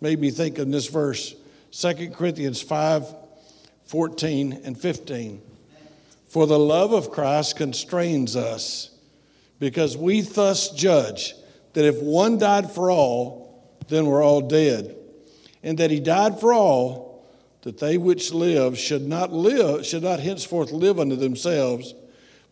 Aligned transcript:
made 0.00 0.20
me 0.20 0.30
think 0.30 0.58
of 0.58 0.70
this 0.70 0.86
verse 0.86 1.34
2 1.72 2.10
Corinthians 2.10 2.60
5 2.60 3.14
14 3.84 4.60
and 4.64 4.80
15. 4.80 5.42
For 6.28 6.46
the 6.46 6.58
love 6.58 6.92
of 6.92 7.10
Christ 7.10 7.56
constrains 7.56 8.36
us, 8.36 8.90
because 9.58 9.96
we 9.96 10.20
thus 10.20 10.70
judge 10.70 11.34
that 11.72 11.84
if 11.84 12.00
one 12.00 12.38
died 12.38 12.70
for 12.70 12.90
all, 12.90 13.68
then 13.88 14.06
we're 14.06 14.22
all 14.22 14.42
dead. 14.42 14.96
And 15.64 15.76
that 15.78 15.90
he 15.90 15.98
died 15.98 16.38
for 16.38 16.54
all, 16.54 17.26
that 17.62 17.78
they 17.78 17.98
which 17.98 18.32
live 18.32 18.78
should 18.78 19.06
not 19.06 19.32
live, 19.32 19.84
should 19.84 20.04
not 20.04 20.20
henceforth 20.20 20.70
live 20.70 21.00
unto 21.00 21.16
themselves, 21.16 21.92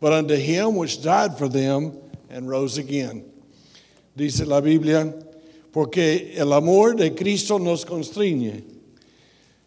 but 0.00 0.12
unto 0.12 0.34
him 0.34 0.74
which 0.74 1.02
died 1.02 1.38
for 1.38 1.48
them 1.48 1.96
and 2.28 2.48
rose 2.48 2.78
again. 2.78 3.24
Dice 4.16 4.40
la 4.40 4.60
Biblia, 4.60 5.14
porque 5.72 6.34
el 6.36 6.52
amor 6.52 6.96
de 6.96 7.14
Cristo 7.14 7.58
nos 7.58 7.84
constriñe. 7.84 8.64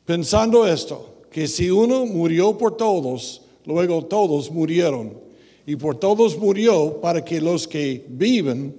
Pensando 0.06 0.68
esto, 0.68 1.24
que 1.32 1.48
si 1.48 1.70
uno 1.70 2.06
murió 2.06 2.58
por 2.58 2.76
todos, 2.76 3.42
luego 3.66 4.06
todos 4.06 4.52
murieron. 4.52 5.20
Y 5.66 5.76
por 5.76 5.96
todos 5.98 6.38
murió 6.38 7.00
para 7.00 7.24
que 7.24 7.40
los 7.40 7.68
que 7.68 8.06
viven 8.10 8.76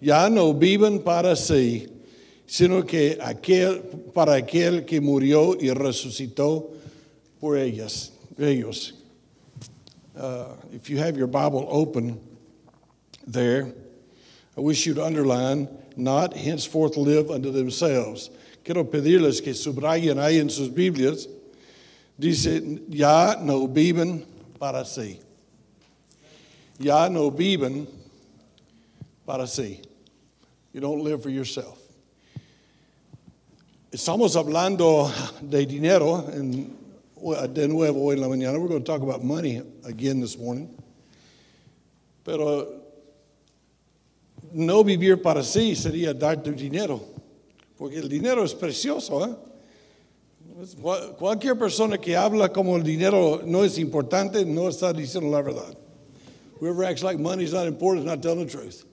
ya 0.00 0.28
no 0.28 0.54
viven 0.54 1.00
para 1.00 1.34
sí, 1.34 1.88
sino 2.46 2.84
que 2.84 3.18
aquel, 3.20 3.80
para 4.12 4.34
aquel 4.34 4.84
que 4.84 5.00
murió 5.00 5.56
y 5.58 5.70
resucitó 5.70 6.70
por 7.40 7.58
ellas, 7.58 8.12
ellos. 8.38 8.94
Uh, 10.16 10.54
if 10.72 10.88
you 10.88 10.98
have 10.98 11.16
your 11.16 11.26
Bible 11.26 11.66
open 11.68 12.20
there, 13.26 13.72
I 14.56 14.60
wish 14.60 14.86
you'd 14.86 14.98
underline, 14.98 15.68
not 15.96 16.34
henceforth 16.34 16.96
live 16.96 17.30
unto 17.30 17.50
themselves. 17.50 18.30
Quiero 18.64 18.84
pedirles 18.84 19.42
que 19.42 19.52
subrayen 19.52 20.18
ahí 20.18 20.40
en 20.40 20.50
sus 20.50 20.68
Biblias 20.68 21.28
Dice, 22.16 22.80
ya 22.88 23.36
no 23.40 23.66
viven 23.66 24.24
para 24.58 24.84
sí. 24.84 25.18
Ya 26.78 27.08
no 27.08 27.30
viven 27.30 27.88
para 29.26 29.46
sí. 29.46 29.82
You 30.72 30.80
don't 30.80 31.02
live 31.02 31.22
for 31.22 31.30
yourself. 31.30 31.78
Estamos 33.90 34.36
hablando 34.36 35.10
de 35.40 35.66
dinero 35.66 36.28
en, 36.32 36.76
de 37.52 37.68
nuevo 37.68 38.04
hoy 38.04 38.14
en 38.14 38.20
la 38.20 38.28
mañana. 38.28 38.60
We're 38.60 38.68
going 38.68 38.84
to 38.84 38.92
talk 38.92 39.02
about 39.02 39.24
money 39.24 39.62
again 39.84 40.20
this 40.20 40.38
morning. 40.38 40.68
Pero 42.24 42.83
no 44.54 44.84
vivir 44.84 45.20
para 45.20 45.42
sí 45.42 45.74
sería 45.74 46.14
dar 46.14 46.42
tu 46.42 46.52
dinero, 46.52 47.00
porque 47.76 47.98
el 47.98 48.08
dinero 48.08 48.44
es 48.44 48.54
precioso. 48.54 49.26
¿eh? 49.26 49.34
Cualquier 51.18 51.58
persona 51.58 51.98
que 51.98 52.16
habla 52.16 52.50
como 52.50 52.76
el 52.76 52.84
dinero 52.84 53.42
no 53.44 53.64
es 53.64 53.78
importante 53.78 54.44
no 54.44 54.68
está 54.68 54.92
diciendo 54.92 55.30
la 55.30 55.42
verdad. 55.42 55.76
Whoever 56.60 56.84
acts 56.84 57.02
like 57.02 57.20
money 57.20 57.44
is 57.44 57.52
not 57.52 57.66
important 57.66 58.06
is 58.06 58.10
not 58.10 58.22
telling 58.22 58.46
the 58.46 58.50
truth. 58.50 58.84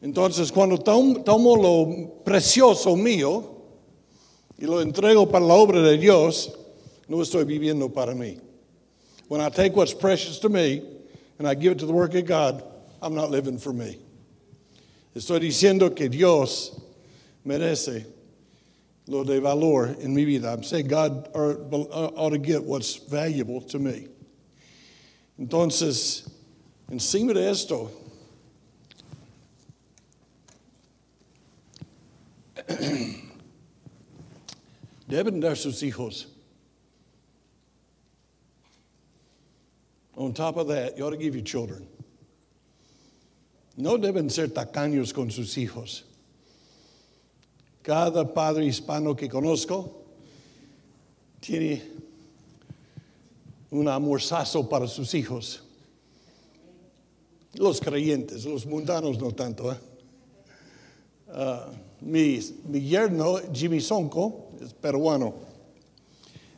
Entonces, 0.00 0.52
cuando 0.52 0.78
tomo 0.78 1.56
lo 1.56 2.22
precioso 2.24 2.96
mío 2.96 3.56
y 4.56 4.66
lo 4.66 4.80
entrego 4.80 5.28
para 5.28 5.44
la 5.44 5.54
obra 5.54 5.82
de 5.82 5.98
Dios, 5.98 6.52
no 7.08 7.20
estoy 7.20 7.44
viviendo 7.44 7.92
para 7.92 8.14
mí. 8.14 8.38
When 9.26 9.40
I 9.40 9.48
take 9.48 9.74
what's 9.74 9.92
precious 9.92 10.38
to 10.38 10.48
me 10.48 10.82
and 11.40 11.48
I 11.48 11.54
give 11.54 11.72
it 11.72 11.78
to 11.80 11.86
the 11.86 11.92
work 11.92 12.14
of 12.14 12.24
God, 12.24 12.62
I'm 13.02 13.14
not 13.14 13.30
living 13.32 13.58
for 13.58 13.72
me. 13.72 13.98
Estoy 15.18 15.40
diciendo 15.40 15.96
que 15.96 16.08
Dios 16.08 16.80
merece 17.44 18.06
lo 19.08 19.24
de 19.24 19.40
valor 19.40 19.96
en 20.00 20.14
mi 20.14 20.24
vida. 20.24 20.52
I'm 20.52 20.62
saying 20.62 20.86
God 20.86 21.28
ought 21.34 22.30
to 22.30 22.38
get 22.38 22.62
what's 22.62 22.94
valuable 22.94 23.60
to 23.62 23.80
me. 23.80 24.06
Entonces, 25.36 26.30
encima 26.88 27.34
de 27.34 27.50
esto, 27.50 27.90
deben 35.08 35.40
dar 35.40 35.56
sus 35.56 35.82
hijos. 35.82 36.26
On 40.16 40.32
top 40.32 40.58
of 40.58 40.68
that, 40.68 40.96
you 40.96 41.04
ought 41.04 41.10
to 41.10 41.16
give 41.16 41.34
your 41.34 41.42
children. 41.42 41.88
No 43.78 43.96
deben 43.96 44.28
ser 44.28 44.50
tacaños 44.50 45.12
con 45.12 45.30
sus 45.30 45.56
hijos. 45.56 46.04
Cada 47.80 48.34
padre 48.34 48.66
hispano 48.66 49.14
que 49.14 49.28
conozco 49.28 50.02
tiene 51.38 51.84
un 53.70 53.86
amorzazo 53.86 54.68
para 54.68 54.88
sus 54.88 55.14
hijos. 55.14 55.62
Los 57.54 57.80
creyentes, 57.80 58.44
los 58.44 58.66
mundanos 58.66 59.16
no 59.20 59.30
tanto. 59.30 59.72
¿eh? 59.72 59.78
Uh, 61.28 62.04
mi, 62.04 62.40
mi, 62.68 62.80
yerno, 62.80 63.36
Jimmy 63.52 63.80
Sonko, 63.80 64.50
es 64.60 64.74
peruano. 64.74 65.34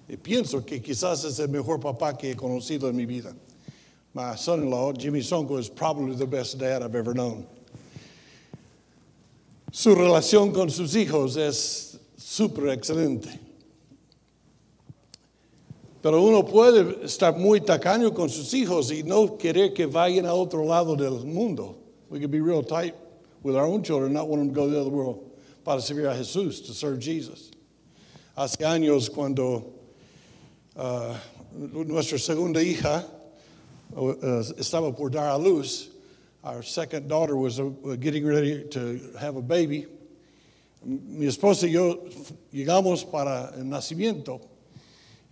Y 0.08 0.16
pienso 0.16 0.64
que 0.64 0.80
quizás 0.80 1.24
es 1.24 1.38
el 1.38 1.50
mejor 1.50 1.80
papá 1.80 2.16
que 2.16 2.30
he 2.30 2.34
conocido 2.34 2.88
en 2.88 2.96
mi 2.96 3.04
vida. 3.04 3.34
My 4.12 4.34
son 4.34 4.62
in 4.62 4.70
law, 4.70 4.92
Jimmy 4.92 5.20
Sonko, 5.20 5.58
is 5.58 5.68
probably 5.68 6.16
the 6.16 6.26
best 6.26 6.58
dad 6.58 6.82
I've 6.82 6.96
ever 6.96 7.14
known. 7.14 7.46
Su 9.72 9.94
relación 9.94 10.52
con 10.52 10.68
sus 10.68 10.94
hijos 10.96 11.36
es 11.36 11.96
súper 12.16 12.76
excelente. 12.76 13.38
Pero 16.02 16.22
uno 16.22 16.42
puede 16.42 17.04
estar 17.04 17.36
muy 17.36 17.60
tacaño 17.60 18.12
con 18.12 18.28
sus 18.28 18.52
hijos 18.52 18.90
y 18.90 19.02
no 19.04 19.36
querer 19.36 19.74
que 19.74 19.86
vayan 19.86 20.26
a 20.26 20.34
otro 20.34 20.64
lado 20.64 20.96
del 20.96 21.24
mundo. 21.24 21.76
We 22.08 22.18
can 22.18 22.30
be 22.30 22.40
real 22.40 22.64
tight 22.64 22.96
with 23.42 23.54
our 23.54 23.64
own 23.64 23.84
children, 23.84 24.12
not 24.12 24.26
want 24.26 24.40
them 24.40 24.48
to 24.48 24.54
go 24.54 24.66
to 24.66 24.72
the 24.72 24.80
other 24.80 24.90
world 24.90 25.30
para 25.64 25.80
servir 25.80 26.10
a 26.10 26.14
Jesús, 26.16 26.66
to 26.66 26.72
serve 26.72 26.98
Jesus. 26.98 27.52
Hace 28.36 28.56
años 28.64 29.12
cuando 29.12 29.72
uh, 30.74 31.14
nuestra 31.54 32.18
segunda 32.18 32.60
hija 32.60 33.04
estaba 33.92 34.96
por 34.96 35.10
dar 35.10 35.30
a 35.30 35.36
luz, 35.36 35.90
our 36.42 36.62
second 36.62 37.08
daughter 37.08 37.36
was 37.36 37.60
uh, 37.60 37.64
getting 37.98 38.24
ready 38.24 38.64
to 38.64 39.00
have 39.18 39.36
a 39.36 39.42
baby. 39.42 39.86
Mi 40.84 41.26
esposa 41.26 41.64
y 41.64 41.72
yo 41.72 42.08
llegamos 42.52 43.10
para 43.10 43.52
el 43.56 43.64
nacimiento. 43.64 44.40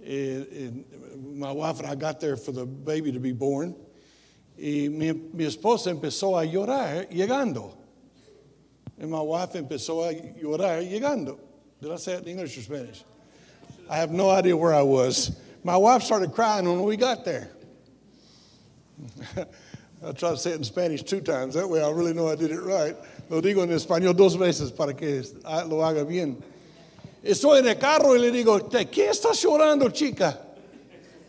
Eh, 0.04 0.44
eh, 0.52 0.70
my 1.34 1.50
wife 1.50 1.80
and 1.80 1.88
I 1.88 1.94
got 1.94 2.20
there 2.20 2.36
for 2.36 2.52
the 2.52 2.66
baby 2.66 3.12
to 3.12 3.20
be 3.20 3.32
born. 3.32 3.74
Y 4.58 4.88
mi, 4.90 5.12
mi 5.12 5.44
esposa 5.44 5.90
empezó 5.90 6.38
a 6.38 6.46
llorar 6.46 7.08
llegando. 7.10 7.74
And 9.00 9.10
my 9.10 9.20
wife 9.20 9.52
empezó 9.52 10.08
a 10.08 10.12
llorar 10.12 10.82
llegando. 10.82 11.38
Did 11.80 11.92
I 11.92 11.96
say 11.96 12.14
it 12.14 12.24
in 12.24 12.28
English 12.30 12.58
or 12.58 12.62
Spanish? 12.62 13.04
I 13.88 13.96
have 13.96 14.10
no 14.10 14.28
idea 14.28 14.56
where 14.56 14.74
I 14.74 14.82
was. 14.82 15.40
My 15.64 15.76
wife 15.76 16.02
started 16.02 16.32
crying 16.32 16.68
when 16.68 16.82
we 16.82 16.96
got 16.96 17.24
there. 17.24 17.50
I 20.04 20.12
tried 20.12 20.30
to 20.30 20.36
say 20.36 20.50
it 20.50 20.56
in 20.56 20.64
Spanish 20.64 21.02
two 21.02 21.20
times. 21.20 21.54
That 21.54 21.68
way 21.68 21.82
I 21.82 21.90
really 21.90 22.12
know 22.12 22.28
I 22.28 22.36
did 22.36 22.52
it 22.52 22.60
right. 22.60 22.96
Lo 23.28 23.40
digo 23.40 23.62
en 23.62 23.70
español 23.70 24.16
dos 24.16 24.36
veces 24.36 24.74
para 24.74 24.94
que 24.94 25.22
ah, 25.44 25.64
lo 25.64 25.78
haga 25.78 26.04
bien. 26.04 26.42
Estoy 27.22 27.58
en 27.58 27.66
el 27.66 27.74
carro 27.74 28.14
y 28.14 28.18
le 28.18 28.30
digo, 28.30 28.58
¿qué 28.70 29.08
estás 29.08 29.42
llorando, 29.42 29.92
chica? 29.92 30.38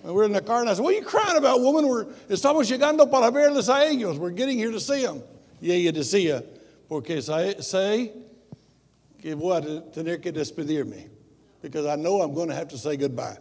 And 0.03 0.13
we're 0.13 0.24
in 0.24 0.31
the 0.31 0.41
car 0.41 0.62
and 0.62 0.69
I 0.69 0.74
said, 0.74 0.84
What 0.84 0.94
are 0.94 0.97
you 0.97 1.03
crying 1.03 1.38
about, 1.38 1.62
woman? 1.62 1.88
We're, 1.88 2.06
estamos 2.29 2.69
llegando 2.69 3.09
para 3.09 3.31
verles 3.31 3.68
a 3.69 3.85
ellos. 3.85 4.18
We're 4.18 4.29
getting 4.29 4.58
here 4.58 4.72
to 4.72 4.79
see 4.79 5.03
them. 5.03 5.22
Y 5.62 5.72
ella 5.72 5.91
decía, 5.91 6.44
porque 6.88 7.18
sé 7.18 8.12
que 9.22 9.35
voy 9.35 9.58
a 9.58 9.81
tener 9.91 10.22
que 10.22 10.31
despedirme. 10.31 11.09
Because 11.61 11.85
I 11.85 11.96
know 11.96 12.22
I'm 12.22 12.34
going 12.34 12.47
to 12.47 12.55
have 12.55 12.70
to 12.70 12.78
say 12.78 12.96
goodbye. 12.96 13.38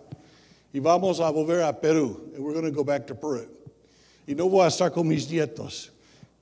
Y 0.74 0.80
vamos 0.80 1.20
a 1.20 1.32
volver 1.32 1.68
a 1.68 1.72
Perú. 1.72 2.34
And 2.34 2.44
we're 2.44 2.54
going 2.54 2.64
to 2.64 2.72
go 2.72 2.82
back 2.82 3.06
to 3.06 3.14
Peru. 3.14 3.46
Y 4.28 4.34
no 4.34 4.46
voy 4.46 4.66
a 4.66 4.68
estar 4.68 4.92
con 4.92 5.08
mis 5.08 5.26
nietos. 5.30 5.88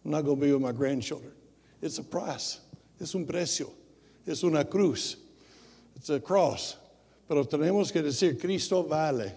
I'm 0.04 0.10
not 0.10 0.24
going 0.24 0.40
to 0.40 0.44
be 0.44 0.52
with 0.52 0.60
my 0.60 0.72
grandchildren. 0.72 1.30
It's 1.80 1.98
a 1.98 2.02
price. 2.02 2.58
Es 3.00 3.14
un 3.14 3.24
precio. 3.24 3.70
Es 4.26 4.42
una 4.42 4.64
cruz. 4.64 5.16
It's 5.94 6.10
a 6.10 6.18
cross. 6.18 6.76
Pero 7.28 7.44
tenemos 7.44 7.92
que 7.92 8.02
decir, 8.02 8.40
Cristo 8.40 8.82
vale. 8.82 9.32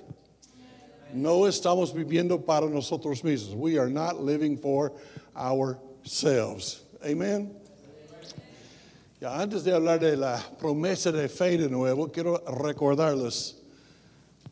No 1.13 1.41
estamos 1.45 1.93
viviendo 1.93 2.43
para 2.43 2.67
nosotros 2.67 3.21
mismos. 3.21 3.53
We 3.55 3.77
are 3.77 3.89
not 3.89 4.19
living 4.19 4.57
for 4.57 4.93
ourselves. 5.35 6.81
Amen. 7.05 7.55
Ya 9.21 9.39
antes 9.39 9.63
de 9.63 9.73
hablar 9.73 9.99
de 9.99 10.15
la 10.15 10.39
promesa 10.59 11.11
de 11.11 11.27
fe 11.29 11.55
de 11.55 11.69
nuevo, 11.69 12.07
quiero 12.11 12.39
recordarles 12.47 13.58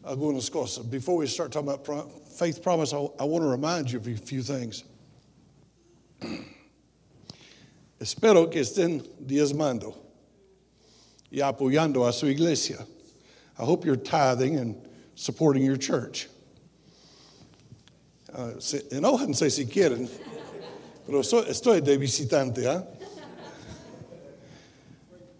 algunas 0.07 0.50
cosas. 0.50 0.89
Before 0.89 1.18
we 1.18 1.27
start 1.27 1.51
talking 1.51 1.69
about 1.69 2.09
faith 2.38 2.63
promise, 2.63 2.94
I, 2.94 2.98
I 3.19 3.24
want 3.24 3.44
to 3.44 3.50
remind 3.50 3.92
you 3.92 4.00
of 4.00 4.07
a 4.07 4.15
few 4.15 4.42
things. 4.42 4.83
Espero 8.00 8.51
que 8.51 8.62
estén 8.62 9.06
diezmando. 9.24 9.95
y 11.31 11.42
apoyando 11.42 12.07
a 12.07 12.13
su 12.13 12.27
iglesia. 12.27 12.86
I 13.59 13.63
hope 13.63 13.86
you're 13.86 13.95
tithing 13.95 14.57
and 14.57 14.75
supporting 15.15 15.63
your 15.63 15.77
church. 15.77 16.27
Uh, 18.33 18.59
se, 18.59 18.80
enójense 18.92 19.51
si 19.51 19.65
quieren, 19.65 20.07
pero 21.06 21.19
estoy 21.21 21.83
de 21.83 21.98
visitante. 21.98 22.65
¿eh? 22.65 22.83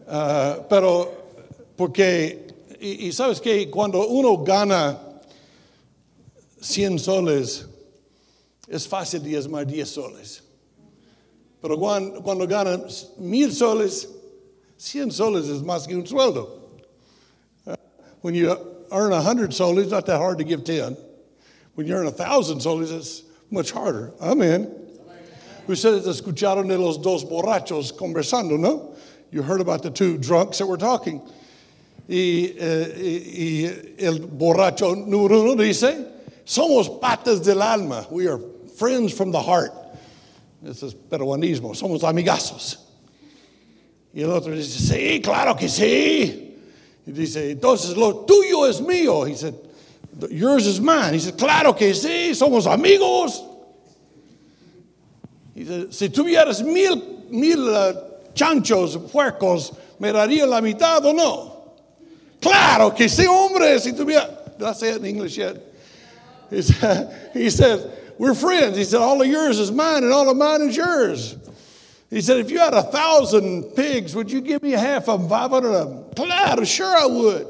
Uh, 0.08 0.64
pero, 0.70 1.12
porque, 1.76 2.47
y, 2.80 3.08
y 3.08 3.12
sabes 3.12 3.42
que 3.42 3.70
cuando 3.70 4.08
uno 4.08 4.38
gana 4.38 4.98
100 6.62 7.00
soles, 7.00 7.66
es 8.68 8.88
fácil 8.88 9.22
diezmar 9.22 9.66
10 9.66 9.90
soles. 9.90 10.42
Pero 11.62 11.78
cuando, 11.78 12.22
cuando 12.22 12.48
ganan 12.48 12.86
mil 13.18 13.52
soles, 13.52 14.08
100 14.78 15.12
soles 15.12 15.48
is 15.48 15.64
más 15.64 15.88
que 15.88 15.96
un 15.96 16.06
sueldo. 16.06 16.50
Uh, 17.66 17.76
when 18.22 18.36
you 18.36 18.56
earn 18.92 19.12
100 19.12 19.54
soles, 19.54 19.84
it's 19.84 19.92
not 19.92 20.06
that 20.06 20.18
hard 20.18 20.38
to 20.38 20.44
give 20.44 20.64
10. 20.64 20.96
When 21.76 21.88
you 21.88 21.96
earn 21.96 22.06
1,000 22.06 22.60
soles, 22.60 22.92
it's 22.92 23.24
much 23.50 23.72
harder. 23.72 24.14
Amen. 24.22 24.74
Ustedes 25.68 26.08
escucharon 26.08 26.68
de 26.68 26.78
los 26.78 26.98
dos 26.98 27.26
borrachos 27.26 27.92
conversando, 27.92 28.58
¿no? 28.58 28.96
You 29.32 29.42
heard 29.42 29.60
about 29.60 29.84
the 29.84 29.90
two 29.90 30.18
drunks 30.18 30.60
that 30.60 30.68
were 30.68 30.78
talking. 30.78 31.22
Y, 32.10 32.56
eh, 32.58 32.96
y, 32.98 33.66
y 33.66 34.06
el 34.06 34.22
borracho 34.22 34.96
número 34.96 35.42
uno 35.42 35.62
dice, 35.62 36.08
somos 36.46 36.90
patas 36.90 37.44
del 37.44 37.62
alma. 37.62 38.08
We 38.10 38.28
are 38.28 38.40
friends 38.78 39.14
from 39.14 39.32
the 39.32 39.42
heart. 39.42 39.74
This 40.64 40.84
is 40.84 40.94
peruanismo. 40.94 41.76
Somos 41.76 42.04
amigazos. 42.04 42.78
Y 44.14 44.22
el 44.22 44.32
otro 44.32 44.56
dice, 44.56 44.80
sí, 44.80 45.22
claro 45.22 45.56
que 45.56 45.68
sí. 45.68 46.54
Y 47.06 47.12
dice, 47.12 47.52
entonces 47.52 47.96
lo 47.98 48.26
tuyo 48.26 48.66
es 48.68 48.80
mío. 48.80 49.28
He 49.28 49.36
said, 49.36 49.56
yours 50.30 50.66
is 50.66 50.80
mine. 50.80 51.14
He 51.14 51.20
said, 51.20 51.38
claro 51.38 51.74
que 51.74 51.94
sí, 51.94 52.34
somos 52.34 52.66
amigos. 52.66 53.44
He 55.54 55.66
said, 55.66 55.94
si 55.94 56.10
tuvieras 56.10 56.64
mil, 56.64 57.26
mil 57.30 57.68
uh, 57.68 57.94
chanchos, 58.34 58.98
puercos, 59.12 59.76
¿me 60.00 60.12
daría 60.12 60.48
la 60.48 60.62
mitad 60.62 61.06
o 61.06 61.12
no? 61.14 61.57
Claro 62.42 62.92
que 62.92 63.08
sí, 63.08 63.26
hombre. 63.26 63.80
Si 63.80 63.92
tuviera, 63.92 64.58
did 64.58 64.68
I 64.68 64.74
say 64.74 64.90
it 64.92 64.98
in 64.98 65.06
English 65.06 65.38
yet? 65.38 65.58
He 66.50 66.62
said, 66.62 67.32
he 67.34 67.50
said, 67.50 67.92
we're 68.18 68.34
friends. 68.34 68.78
He 68.78 68.84
said, 68.84 69.02
all 69.02 69.22
of 69.22 69.28
yours 69.28 69.60
is 69.60 69.72
mine 69.72 70.04
and 70.04 70.14
all 70.14 70.30
of 70.30 70.38
mine 70.38 70.62
is 70.62 70.76
yours. 70.76 71.36
He 72.10 72.22
said, 72.22 72.38
if 72.38 72.50
you 72.50 72.60
had 72.60 72.74
a 72.74 72.84
thousand 72.84 73.76
pigs, 73.76 74.16
would 74.16 74.32
you 74.32 74.40
give 74.42 74.64
me 74.64 74.72
half 74.72 75.10
of 75.10 75.22
them, 75.22 75.30
500 75.30 75.70
of 75.70 75.90
them? 75.90 76.06
Claro, 76.16 76.64
sure 76.64 76.96
I 76.96 77.06
would. 77.06 77.48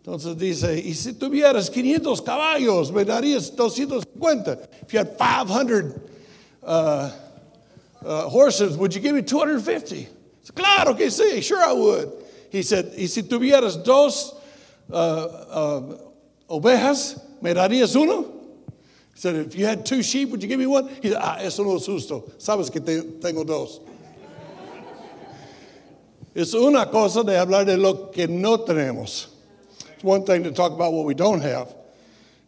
Entonces 0.00 0.36
dice, 0.36 0.82
y 0.84 0.92
si 0.94 1.12
tuvieras 1.12 1.70
500 1.70 2.24
caballos, 2.24 2.90
me 2.92 3.04
darías 3.04 3.54
250. 3.54 4.68
If 4.82 4.92
you 4.92 4.98
had 4.98 5.16
500 5.16 6.10
uh, 6.64 7.10
uh, 8.04 8.28
horses, 8.28 8.76
would 8.76 8.94
you 8.94 9.00
give 9.00 9.14
me 9.14 9.22
250? 9.22 10.08
Claro 10.56 10.94
que 10.94 11.06
sí, 11.06 11.42
sure 11.42 11.62
I 11.62 11.72
would. 11.72 12.21
He 12.52 12.62
said, 12.62 12.92
y 12.98 13.06
si 13.06 13.22
tuvieras 13.22 13.82
dos 13.82 14.34
uh, 14.90 14.94
uh 14.94 15.98
ovejas, 16.50 17.18
me 17.40 17.54
darías 17.54 17.96
uno? 17.96 18.24
He 19.14 19.20
said, 19.20 19.36
if 19.36 19.56
you 19.56 19.64
had 19.64 19.86
two 19.86 20.02
sheep, 20.02 20.28
would 20.28 20.42
you 20.42 20.48
give 20.48 20.58
me 20.58 20.66
one? 20.66 20.86
He 21.00 21.08
said, 21.08 21.18
ah, 21.18 21.38
eso 21.40 21.64
no 21.64 21.76
es 21.76 21.86
justo. 21.86 22.30
Sabes 22.36 22.70
que 22.70 22.82
te, 22.82 23.00
tengo 23.20 23.44
dos. 23.44 23.80
es 26.34 26.52
una 26.52 26.84
cosa 26.90 27.24
de 27.24 27.32
hablar 27.38 27.64
de 27.64 27.78
lo 27.78 28.10
que 28.10 28.26
no 28.26 28.58
tenemos. 28.58 29.28
It's 29.94 30.04
one 30.04 30.22
thing 30.22 30.44
to 30.44 30.52
talk 30.52 30.72
about 30.72 30.92
what 30.92 31.06
we 31.06 31.14
don't 31.14 31.40
have. 31.40 31.74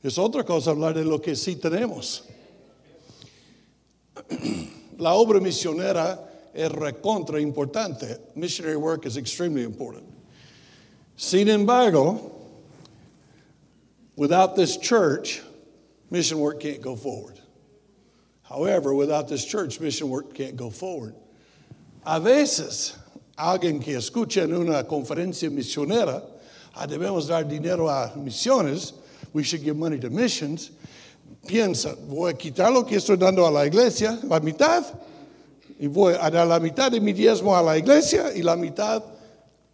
Es 0.03 0.19
otra 0.19 0.45
cosa 0.45 0.73
hablar 0.73 0.93
de 0.93 1.05
lo 1.05 1.19
que 1.19 1.33
sí 1.33 1.57
tenemos. 1.57 2.25
La 4.99 5.15
obra 5.15 5.41
misionera 5.41 6.19
es 6.55 6.71
recontra 6.71 7.41
importante. 7.41 8.19
Missionary 8.37 8.77
work 8.77 9.07
is 9.07 9.17
extremely 9.17 9.65
important. 9.65 10.05
Sin 11.17 11.49
embargo, 11.49 12.33
without 14.17 14.57
this 14.57 14.77
church, 14.77 15.43
mission 16.11 16.39
work 16.39 16.61
can't 16.61 16.81
go 16.81 16.97
forward. 16.97 17.41
However, 18.43 18.95
without 18.95 19.29
this 19.29 19.45
church, 19.45 19.81
mission 19.81 20.09
work 20.09 20.35
can't 20.35 20.57
go 20.57 20.71
forward. 20.71 21.15
A 22.07 22.21
veces, 22.21 22.97
alguien 23.37 23.83
que 23.83 23.97
escucha 23.97 24.43
en 24.43 24.53
una 24.53 24.85
conferencia 24.85 25.51
misionera, 25.51 26.23
ah, 26.77 26.87
debemos 26.87 27.29
dar 27.29 27.45
dinero 27.45 27.89
a 27.89 28.13
misiones, 28.17 28.93
we 29.33 29.43
should 29.43 29.63
give 29.63 29.77
money 29.77 29.99
to 29.99 30.11
missions, 30.11 30.71
piensa, 31.47 31.97
voy 32.07 32.31
a 32.31 32.35
quitar 32.35 32.73
lo 32.73 32.85
que 32.85 32.97
estoy 32.97 33.17
dando 33.17 33.47
a 33.47 33.51
la 33.51 33.65
iglesia, 33.65 34.19
la 34.25 34.39
mitad, 34.41 34.85
y 35.85 35.87
voy 35.87 36.15
a 36.19 36.31
dar 36.31 36.47
la 36.47 36.59
mitad 36.59 36.91
de 36.91 36.99
mi 36.99 37.13
diezmo 37.13 37.55
a 37.55 37.63
la 37.63 37.77
iglesia 37.77 38.33
y 38.35 38.41
la 38.41 38.57
mitad 38.57 39.03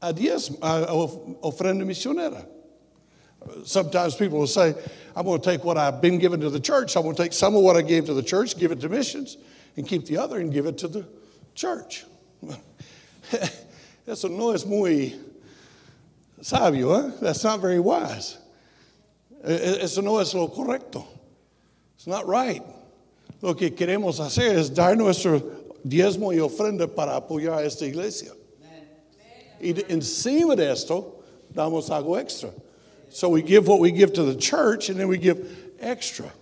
a, 0.01 0.13
diezmo, 0.13 0.59
a 0.61 0.93
ofrenda 1.41 1.85
misionera. 1.85 2.45
Sometimes 3.65 4.17
people 4.17 4.41
will 4.41 4.49
say, 4.49 4.75
I'm 5.15 5.25
going 5.25 5.41
to 5.41 5.51
take 5.51 5.65
what 5.65 5.79
I've 5.79 6.03
been 6.03 6.19
given 6.19 6.41
to 6.41 6.51
the 6.51 6.59
church, 6.59 6.97
I'm 6.97 7.05
going 7.05 7.15
to 7.15 7.23
take 7.23 7.33
some 7.33 7.55
of 7.55 7.63
what 7.63 7.77
I 7.77 7.83
gave 7.83 8.07
to 8.07 8.15
the 8.15 8.25
church, 8.25 8.59
give 8.59 8.73
it 8.73 8.81
to 8.81 8.89
missions, 8.89 9.37
and 9.77 9.87
keep 9.87 10.05
the 10.07 10.19
other 10.19 10.41
and 10.41 10.53
give 10.53 10.67
it 10.67 10.79
to 10.79 10.89
the 10.89 11.07
church. 11.55 12.05
Eso 14.09 14.27
no 14.27 14.51
es 14.51 14.67
muy 14.67 15.15
sabio, 16.41 16.93
eh? 16.95 17.11
That's 17.21 17.45
not 17.45 17.61
very 17.61 17.79
wise. 17.79 18.37
Eso 19.45 20.01
no 20.01 20.19
es 20.19 20.35
lo 20.35 20.49
correcto. 20.49 21.07
It's 21.95 22.09
not 22.09 22.27
right. 22.27 22.65
Lo 23.43 23.55
que 23.55 23.71
queremos 23.71 24.19
hacer 24.19 24.59
es 24.59 24.71
dar 24.71 24.97
nuestro 24.97 25.60
diezmo 25.85 26.33
y 26.33 26.39
ofrenda 26.39 26.87
para 26.87 27.17
apoyar 27.17 27.59
a 27.59 27.65
esta 27.65 27.87
iglesia. 27.87 28.33
Y 29.61 29.75
encima 29.89 30.57
de 30.57 30.73
esto, 30.73 31.23
damos 31.55 31.91
algo 31.91 32.19
extra. 32.19 32.51
So 33.11 33.29
we 33.29 33.43
give 33.43 33.67
what 33.69 33.81
we 33.81 33.91
give 33.91 34.13
to 34.15 34.23
the 34.23 34.37
church 34.37 34.89
and 34.89 34.99
then 34.99 35.09
we 35.09 35.19
give 35.19 35.47
extra. 35.81 36.33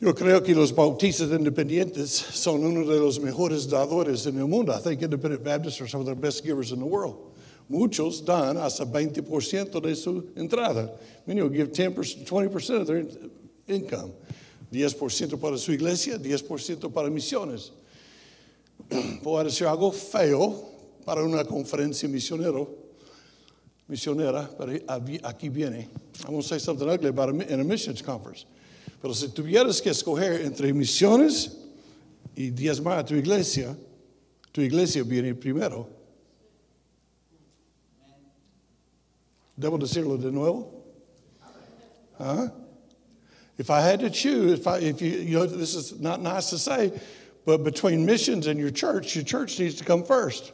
Yo 0.00 0.14
creo 0.14 0.44
que 0.44 0.52
los 0.52 0.72
bautistas 0.72 1.30
independientes 1.30 2.08
son 2.08 2.64
uno 2.64 2.84
de 2.84 2.98
los 2.98 3.20
mejores 3.20 3.68
dadores 3.68 4.26
en 4.26 4.36
el 4.38 4.48
mundo. 4.48 4.72
I 4.72 4.78
think 4.78 5.00
independent 5.00 5.44
Baptists 5.44 5.80
are 5.80 5.86
some 5.86 6.00
of 6.00 6.06
the 6.06 6.16
best 6.16 6.44
givers 6.44 6.72
in 6.72 6.80
the 6.80 6.86
world. 6.86 7.32
Muchos 7.68 8.20
dan 8.20 8.56
hasta 8.56 8.84
20% 8.84 9.80
de 9.80 9.94
su 9.94 10.32
entrada. 10.36 10.90
Many 11.24 11.42
will 11.42 11.50
give 11.50 11.70
10%, 11.70 12.26
20% 12.26 12.80
of 12.80 12.86
their 12.88 13.04
income. 13.68 14.12
10% 14.72 15.38
para 15.38 15.58
su 15.58 15.72
iglesia, 15.72 16.18
10% 16.18 16.90
para 16.92 17.10
misiones. 17.10 17.72
Puede 19.22 19.50
ser 19.50 19.68
algo 19.68 19.92
feo 19.92 20.68
para 21.04 21.22
una 21.22 21.44
conferencia 21.44 22.08
misionero 22.08 22.82
misionera, 23.92 24.48
pero 24.56 24.72
aquí 25.24 25.50
viene. 25.50 25.88
Going 26.24 26.40
to 26.40 26.48
say 26.48 26.58
something 26.58 26.88
ugly 26.88 27.08
about 27.08 27.28
a, 27.28 27.52
in 27.52 27.60
a 27.60 27.64
missions 27.64 28.00
conference. 28.00 28.46
Pero 29.00 29.12
si 29.12 29.28
tuvieras 29.28 29.82
que 29.82 29.90
escoger 29.90 30.40
entre 30.44 30.72
misiones 30.72 31.56
y 32.34 32.50
diezmar 32.50 32.98
a 32.98 33.04
tu 33.04 33.14
iglesia, 33.14 33.76
tu 34.52 34.62
iglesia 34.62 35.02
viene 35.02 35.34
primero. 35.34 35.88
¿Debo 39.58 39.78
decirlo 39.78 40.16
de 40.16 40.30
nuevo? 40.30 40.84
Huh? 42.18 42.48
If 43.58 43.70
I 43.70 43.80
had 43.80 44.00
to 44.00 44.10
choose, 44.10 44.58
if, 44.58 44.66
I, 44.66 44.78
if 44.78 45.02
you, 45.02 45.10
you 45.10 45.38
know, 45.38 45.46
this 45.46 45.74
is 45.74 46.00
not 46.00 46.20
nice 46.20 46.50
to 46.50 46.58
say, 46.58 46.98
but 47.44 47.64
between 47.64 48.06
missions 48.06 48.46
and 48.46 48.58
your 48.58 48.70
church, 48.70 49.14
your 49.14 49.24
church 49.24 49.58
needs 49.58 49.74
to 49.76 49.84
come 49.84 50.04
first. 50.04 50.52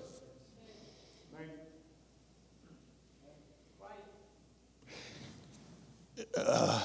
Uh, 6.36 6.80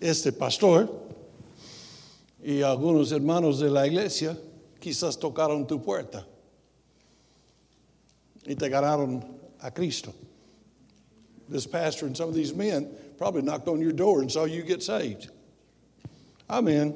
este 0.00 0.32
pastor 0.38 0.88
y 2.42 2.62
algunos 2.62 3.10
hermanos 3.10 3.58
de 3.58 3.70
la 3.70 3.86
iglesia 3.86 4.36
quizás 4.80 5.18
tocaron 5.18 5.66
tu 5.66 5.78
puerta 5.78 6.24
y 8.46 8.54
te 8.54 8.68
ganaron 8.68 9.24
a 9.62 9.70
Cristo. 9.70 10.14
This 11.48 11.66
pastor 11.66 12.06
and 12.06 12.16
some 12.16 12.28
of 12.28 12.34
these 12.34 12.54
men 12.54 12.90
probably 13.18 13.42
knocked 13.42 13.66
on 13.68 13.80
your 13.80 13.92
door 13.92 14.20
and 14.20 14.30
saw 14.30 14.44
you 14.44 14.62
get 14.62 14.82
saved. 14.82 15.30
Amén. 16.48 16.94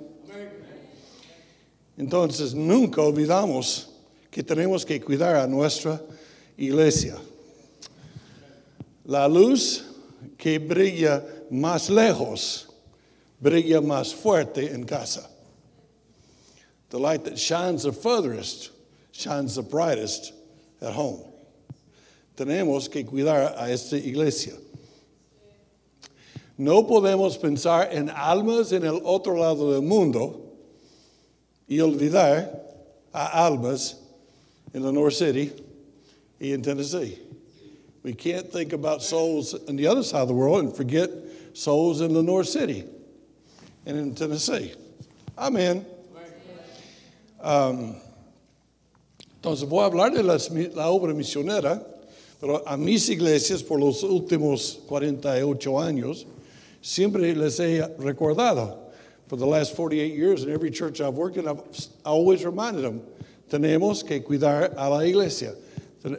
Entonces 1.99 2.55
nunca 2.55 3.01
olvidamos 3.01 3.89
que 4.31 4.43
tenemos 4.43 4.87
que 4.87 5.01
cuidar 5.01 5.43
a 5.43 5.47
nuestra 5.47 6.01
iglesia. 6.57 7.19
La 9.05 9.27
luz 9.27 9.83
que 10.39 10.59
brilla 10.59 11.23
más 11.51 11.91
lejos, 11.91 12.67
brilla 13.43 13.83
más 13.83 14.15
fuerte 14.15 14.73
en 14.73 14.85
casa. 14.85 15.29
The 16.91 16.99
light 16.99 17.25
that 17.25 17.39
shines 17.39 17.83
the 17.83 17.93
furthest 17.93 18.71
shines 19.11 19.57
the 19.57 19.63
brightest 19.63 20.33
at 20.81 20.93
home. 20.93 21.21
Tenemos 22.37 22.91
que 22.91 23.05
cuidar 23.05 23.55
a 23.57 23.71
esta 23.71 23.97
iglesia. 23.97 24.55
No 26.59 26.87
podemos 26.87 27.39
pensar 27.39 27.89
en 27.93 28.11
almas 28.11 28.73
en 28.73 28.85
el 28.85 29.01
otro 29.05 29.35
lado 29.35 29.73
del 29.73 29.83
mundo 29.83 30.41
y 31.69 31.81
olvidar 31.81 32.61
a 33.13 33.47
almas 33.47 33.97
in 34.75 34.83
the 34.83 34.93
North 34.93 35.15
City 35.15 35.53
y 36.41 36.53
in 36.53 36.63
Tennessee. 36.63 37.19
We 38.03 38.13
can't 38.15 38.51
think 38.51 38.73
about 38.73 39.03
souls 39.03 39.55
on 39.69 39.77
the 39.77 39.87
other 39.87 40.03
side 40.03 40.23
of 40.23 40.29
the 40.29 40.35
world 40.35 40.65
and 40.65 40.77
forget 40.77 41.11
souls 41.55 42.01
in 42.01 42.13
the 42.13 42.23
North 42.23 42.49
City 42.49 42.85
and 43.87 43.97
in 43.97 44.15
Tennessee. 44.15 44.75
Amen. 45.39 45.87
Um, 47.41 47.97
entonces 49.41 49.69
voy 49.69 49.85
a 49.85 49.91
hablar 49.91 50.15
de 50.15 50.23
la 50.23 50.89
obra 50.89 51.15
misionera, 51.15 51.85
pero 52.41 52.63
a 52.67 52.77
mis 52.77 53.09
iglesias 53.09 53.63
por 53.63 53.79
los 53.79 54.03
últimos 54.03 54.81
48 54.87 55.81
años 55.81 56.27
siempre 56.83 57.35
les 57.35 57.57
he 57.59 57.81
recordado. 57.99 58.79
For 59.29 59.37
the 59.37 59.47
last 59.47 59.75
48 59.75 60.13
years 60.13 60.45
in 60.45 60.53
every 60.53 60.71
church 60.71 61.01
I've 61.01 61.15
worked 61.15 61.39
in, 61.39 61.49
I've 61.49 61.63
always 62.05 62.45
reminded 62.45 62.83
them, 62.83 63.03
tenemos 63.49 64.07
que 64.07 64.21
cuidar 64.21 64.75
a 64.77 64.91
la 64.91 64.99
iglesia. 64.99 65.55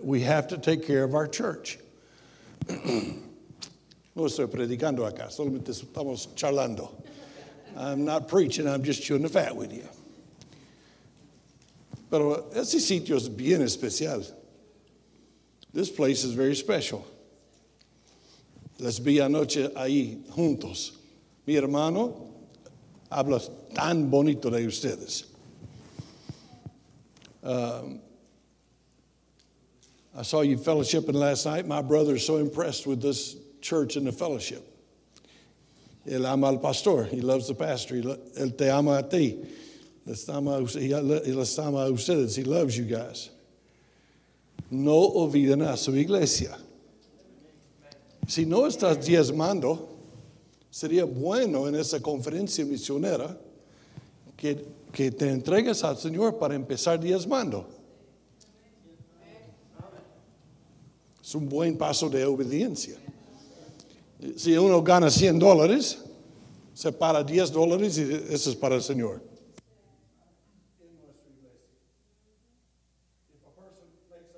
We 0.02 0.22
have 0.22 0.48
to 0.48 0.58
take 0.58 0.88
care 0.88 1.04
of 1.04 1.14
our 1.14 1.28
church. 1.28 1.78
no 2.68 4.24
estoy 4.24 4.48
predicando 4.48 5.06
acá, 5.06 5.30
solamente 5.30 5.70
estamos 5.70 6.34
charlando. 6.36 6.90
I'm 7.78 8.06
not 8.06 8.28
preaching, 8.28 8.68
I'm 8.68 8.84
just 8.84 9.04
chewing 9.04 9.22
the 9.22 9.30
fat 9.30 9.56
with 9.56 9.72
you. 9.74 9.88
Pero 12.10 12.50
ese 12.56 12.80
sitio 12.80 13.16
es 13.16 13.28
bien 13.28 13.62
especial. 13.62 14.26
This 15.74 15.90
place 15.90 16.24
is 16.24 16.34
very 16.34 16.56
special. 16.56 17.06
Les 18.80 19.00
vi 19.00 19.20
anoche 19.20 19.74
ahí 19.76 20.24
juntos. 20.32 20.92
Mi 21.46 21.56
hermano 21.56 22.30
habla 23.12 23.40
tan 23.74 24.10
bonito 24.10 24.50
de 24.50 24.66
ustedes. 24.66 25.26
Um, 27.44 28.00
I 30.16 30.22
saw 30.22 30.42
you 30.42 30.58
fellowshipping 30.58 31.14
last 31.14 31.46
night. 31.46 31.68
My 31.68 31.82
brother 31.82 32.16
is 32.16 32.26
so 32.26 32.38
impressed 32.38 32.88
with 32.88 33.02
this 33.02 33.36
church 33.62 33.96
and 33.96 34.06
the 34.06 34.12
fellowship. 34.12 34.64
Él 36.08 36.26
ama 36.26 36.48
al 36.48 36.60
pastor. 36.60 37.06
He 37.06 37.22
loves 37.22 37.48
the 37.48 37.56
pastor. 37.56 37.96
Él 37.96 38.58
te 38.58 38.70
ama 38.70 39.00
a 39.00 39.04
ti. 39.04 39.44
Les 40.06 40.28
ama, 40.30 40.60
les 40.60 41.60
ama 41.60 41.78
a 41.80 41.92
ustedes. 41.92 42.36
He 42.36 42.44
loves 42.44 42.78
you 42.78 42.86
guys. 42.86 43.30
No 44.70 45.12
olviden 45.12 45.68
a 45.68 45.78
su 45.78 45.92
iglesia. 45.94 46.58
Si 48.28 48.46
no 48.46 48.68
estás 48.68 49.06
diezmando, 49.06 49.90
sería 50.70 51.06
bueno 51.06 51.68
en 51.68 51.76
esa 51.76 52.02
conferencia 52.02 52.66
misionera 52.66 53.38
que, 54.36 54.66
que 54.92 55.12
te 55.12 55.30
entregues 55.30 55.84
al 55.84 55.98
Señor 55.98 56.38
para 56.38 56.56
empezar 56.56 57.00
diezmando. 57.00 57.68
Es 61.22 61.36
un 61.36 61.48
buen 61.48 61.78
paso 61.78 62.10
de 62.10 62.26
obediencia. 62.26 62.96
Si 64.36 64.58
uno 64.58 64.82
gana 64.82 65.10
100 65.10 65.40
dólares, 65.40 66.00
separa 66.74 67.24
10 67.24 67.52
dólares 67.52 67.98
y 67.98 68.34
eso 68.34 68.50
es 68.50 68.56
para 68.56 68.76
el 68.76 68.82
Señor. 68.82 69.34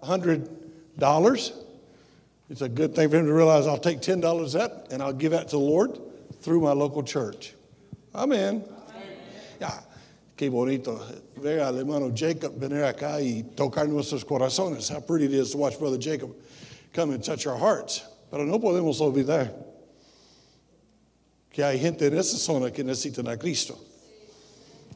hundred 0.05 0.47
dollars. 0.97 1.64
It's 2.49 2.61
a 2.61 2.69
good 2.69 2.95
thing 2.95 3.09
for 3.09 3.17
him 3.17 3.25
to 3.25 3.33
realize 3.33 3.65
I'll 3.65 3.77
take 3.77 4.01
ten 4.01 4.19
dollars 4.19 4.53
that 4.53 4.87
and 4.91 5.01
I'll 5.01 5.13
give 5.13 5.31
that 5.31 5.47
to 5.49 5.57
the 5.57 5.59
Lord 5.59 5.99
through 6.41 6.61
my 6.61 6.73
local 6.73 7.01
church. 7.01 7.53
Amen. 8.13 8.63
Yeah. 9.59 9.79
Qué 10.37 10.51
bonito 10.51 11.01
ver 11.37 11.59
al 11.59 11.77
hermano 11.77 12.11
Jacob 12.11 12.59
venir 12.59 12.83
acá 12.83 13.21
y 13.21 13.43
tocar 13.55 13.87
nuestros 13.87 14.23
corazones. 14.23 14.91
How 14.91 14.99
pretty 14.99 15.25
it 15.25 15.33
is 15.33 15.51
to 15.51 15.57
watch 15.57 15.79
Brother 15.79 15.97
Jacob 15.97 16.35
come 16.93 17.11
and 17.11 17.23
touch 17.23 17.47
our 17.47 17.57
hearts. 17.57 18.03
Pero 18.29 18.43
no 18.43 18.59
podemos 18.59 18.99
olvidar 18.99 19.51
que 21.51 21.63
hay 21.63 21.77
gente 21.77 22.05
en 22.05 22.17
esa 22.17 22.37
zona 22.37 22.69
que 22.69 22.83
necesitan 22.83 23.31
a 23.31 23.37
Cristo. 23.37 23.77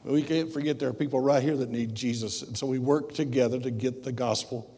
We 0.04 0.24
can't 0.24 0.52
forget 0.52 0.78
there 0.78 0.90
are 0.90 0.94
people 0.94 1.20
right 1.20 1.42
here 1.42 1.56
that 1.56 1.70
need 1.70 1.96
Jesus. 1.96 2.42
And 2.42 2.58
so 2.58 2.68
we 2.68 2.80
work 2.80 3.14
together 3.14 3.60
to 3.60 3.72
get 3.72 4.04
the 4.04 4.12
gospel 4.12 4.70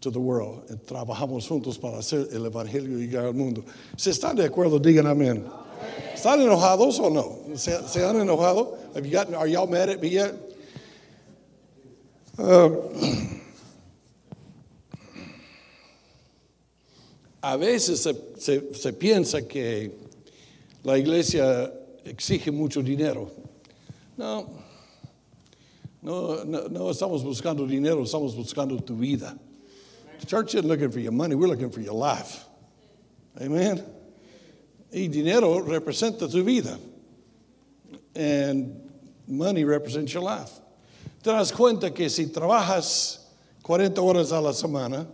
to 0.00 0.10
the 0.10 0.18
world. 0.18 0.62
Trabajamos 0.86 1.46
juntos 1.46 1.78
para 1.78 1.98
hacer 1.98 2.28
el 2.32 2.46
evangelio 2.46 2.98
llegar 2.98 3.24
al 3.26 3.34
mundo. 3.34 3.64
Si 3.96 4.10
están 4.10 4.36
de 4.36 4.44
acuerdo, 4.44 4.78
digan 4.78 5.06
amén. 5.06 5.44
¿Están 6.14 6.40
enojados 6.40 6.98
o 6.98 7.10
no? 7.10 7.56
¿Se, 7.56 7.76
se 7.88 8.04
han 8.04 8.20
enojado? 8.20 8.76
Have 8.94 9.06
you 9.06 9.12
gotten, 9.12 9.34
are 9.34 9.46
y'all 9.46 9.66
mad 9.66 9.88
at 9.88 10.00
me 10.00 10.08
yet? 10.10 10.34
Uh, 12.38 12.70
a 17.42 17.56
veces 17.56 18.00
se, 18.02 18.14
se, 18.36 18.74
se, 18.74 18.92
piensa 18.92 19.42
que 19.48 19.92
la 20.84 20.96
iglesia 20.98 21.72
exige 22.04 22.52
mucho 22.52 22.80
dinero. 22.80 23.30
No, 24.16 24.48
no, 26.02 26.44
no, 26.44 26.68
no 26.68 26.90
estamos 26.90 27.24
buscando 27.24 27.66
dinero, 27.66 28.04
estamos 28.04 28.36
buscando 28.36 28.76
tu 28.78 28.96
vida. 28.96 29.36
The 30.20 30.26
church 30.26 30.54
isn't 30.54 30.66
looking 30.66 30.90
for 30.90 31.00
your 31.00 31.12
money, 31.12 31.34
we're 31.34 31.48
looking 31.48 31.70
for 31.70 31.80
your 31.80 31.94
life. 31.94 32.44
Amen. 33.40 33.84
Y 34.92 35.08
dinero 35.08 35.60
representa 35.60 36.30
tu 36.30 36.42
vida. 36.42 36.78
And 38.14 38.90
money 39.28 39.64
represents 39.64 40.12
your 40.12 40.22
life. 40.22 40.50
Te 41.22 41.30
das 41.30 41.52
cuenta 41.52 41.94
que 41.94 42.08
si 42.08 42.26
trabajas 42.26 43.18
40 43.62 44.00
horas 44.00 44.32
a 44.32 44.40
la 44.40 44.52
semana, 44.52 45.06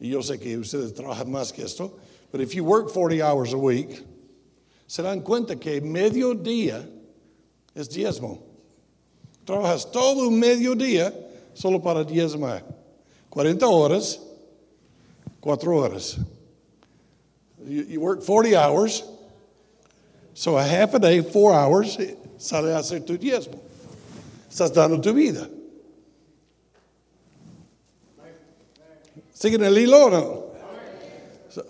y 0.00 0.08
yo 0.08 0.20
sé 0.20 0.40
que 0.40 0.56
ustedes 0.56 0.92
trabajan 0.92 1.28
más 1.28 1.52
que 1.52 1.64
esto, 1.64 1.92
but 2.32 2.40
if 2.40 2.54
you 2.54 2.64
work 2.64 2.90
40 2.90 3.20
hours 3.20 3.52
a 3.52 3.58
week, 3.58 4.02
se 4.86 5.02
dan 5.02 5.22
cuenta 5.22 5.60
que 5.60 5.80
medio 5.80 6.34
día 6.34 6.88
es 7.74 7.88
diezmo. 7.88 8.42
Trabajas 9.46 9.90
todo 9.92 10.28
un 10.28 10.40
medio 10.40 10.74
día 10.74 11.12
solo 11.54 11.80
para 11.80 12.04
diezmar. 12.04 12.62
40 13.30 13.66
horas, 13.66 14.18
4 15.40 15.72
horas. 15.72 16.18
You, 17.64 17.82
you 17.82 18.00
work 18.00 18.22
40 18.22 18.56
hours, 18.56 19.02
so 20.34 20.56
a 20.56 20.62
half 20.62 20.94
a 20.94 20.98
day, 20.98 21.22
4 21.22 21.54
hours, 21.54 21.96
eh, 21.98 22.14
sale 22.38 22.72
a 22.74 22.78
hacer 22.78 23.06
tu 23.06 23.16
diezmo. 23.16 23.60
Estás 24.50 24.74
dando 24.74 25.00
tu 25.00 25.12
vida. 25.12 25.48
¿Siguen 29.34 29.62
el 29.62 29.78
hilo 29.78 30.08
no? 30.10 30.44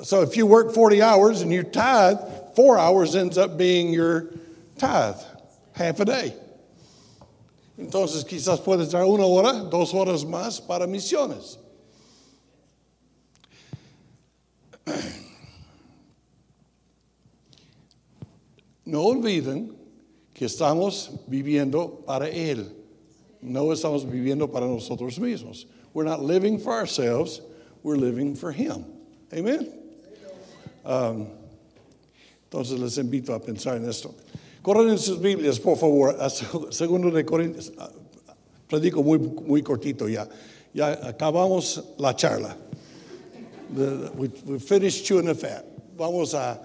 So, 0.03 0.21
if 0.23 0.37
you 0.37 0.45
work 0.45 0.75
40 0.75 1.01
hours 1.01 1.41
and 1.41 1.53
you 1.53 1.63
tithe, 1.63 2.19
4 2.55 2.79
hours 2.79 3.17
ends 3.17 3.39
up 3.39 3.57
being 3.57 3.93
your 3.93 4.27
tithe, 4.77 5.17
half 5.73 6.01
a 6.01 6.05
day. 6.05 6.35
Entonces 7.81 8.25
quizás 8.25 8.61
puedes 8.61 8.91
dar 8.91 9.05
una 9.07 9.25
hora, 9.25 9.53
dos 9.65 9.95
horas 9.95 10.25
más 10.25 10.61
para 10.61 10.87
misiones. 10.87 11.59
No 18.85 19.03
olviden 19.03 19.75
que 20.35 20.45
estamos 20.45 21.11
viviendo 21.27 22.05
para 22.05 22.29
Él. 22.29 22.71
No 23.41 23.73
estamos 23.73 24.05
viviendo 24.05 24.51
para 24.51 24.67
nosotros 24.67 25.19
mismos. 25.19 25.67
We're 25.95 26.05
not 26.05 26.21
living 26.21 26.59
for 26.59 26.75
ourselves, 26.75 27.41
we're 27.83 27.97
living 27.97 28.35
for 28.35 28.53
Him. 28.53 28.85
Amen. 29.33 29.69
Um, 30.85 31.29
entonces 32.51 32.79
les 32.79 32.99
invito 32.99 33.35
a 33.35 33.41
pensar 33.41 33.77
en 33.77 33.89
esto. 33.89 34.15
Corren 34.63 34.91
en 34.91 34.99
sus 34.99 35.19
Biblias, 35.21 35.59
por 35.59 35.77
favor, 35.77 36.17
segundo 36.71 37.11
de 37.11 37.25
Corintios. 37.25 37.73
Predico 38.69 39.03
muy, 39.03 39.19
muy 39.19 39.63
cortito 39.63 40.09
ya. 40.09 40.29
Ya 40.73 40.93
acabamos 41.03 41.83
la 41.99 42.15
charla. 42.15 42.57
We 44.17 44.59
finished 44.59 45.05
chewing 45.05 45.27
the 45.27 45.35
fat. 45.35 45.65
Vamos 45.97 46.35
a, 46.35 46.61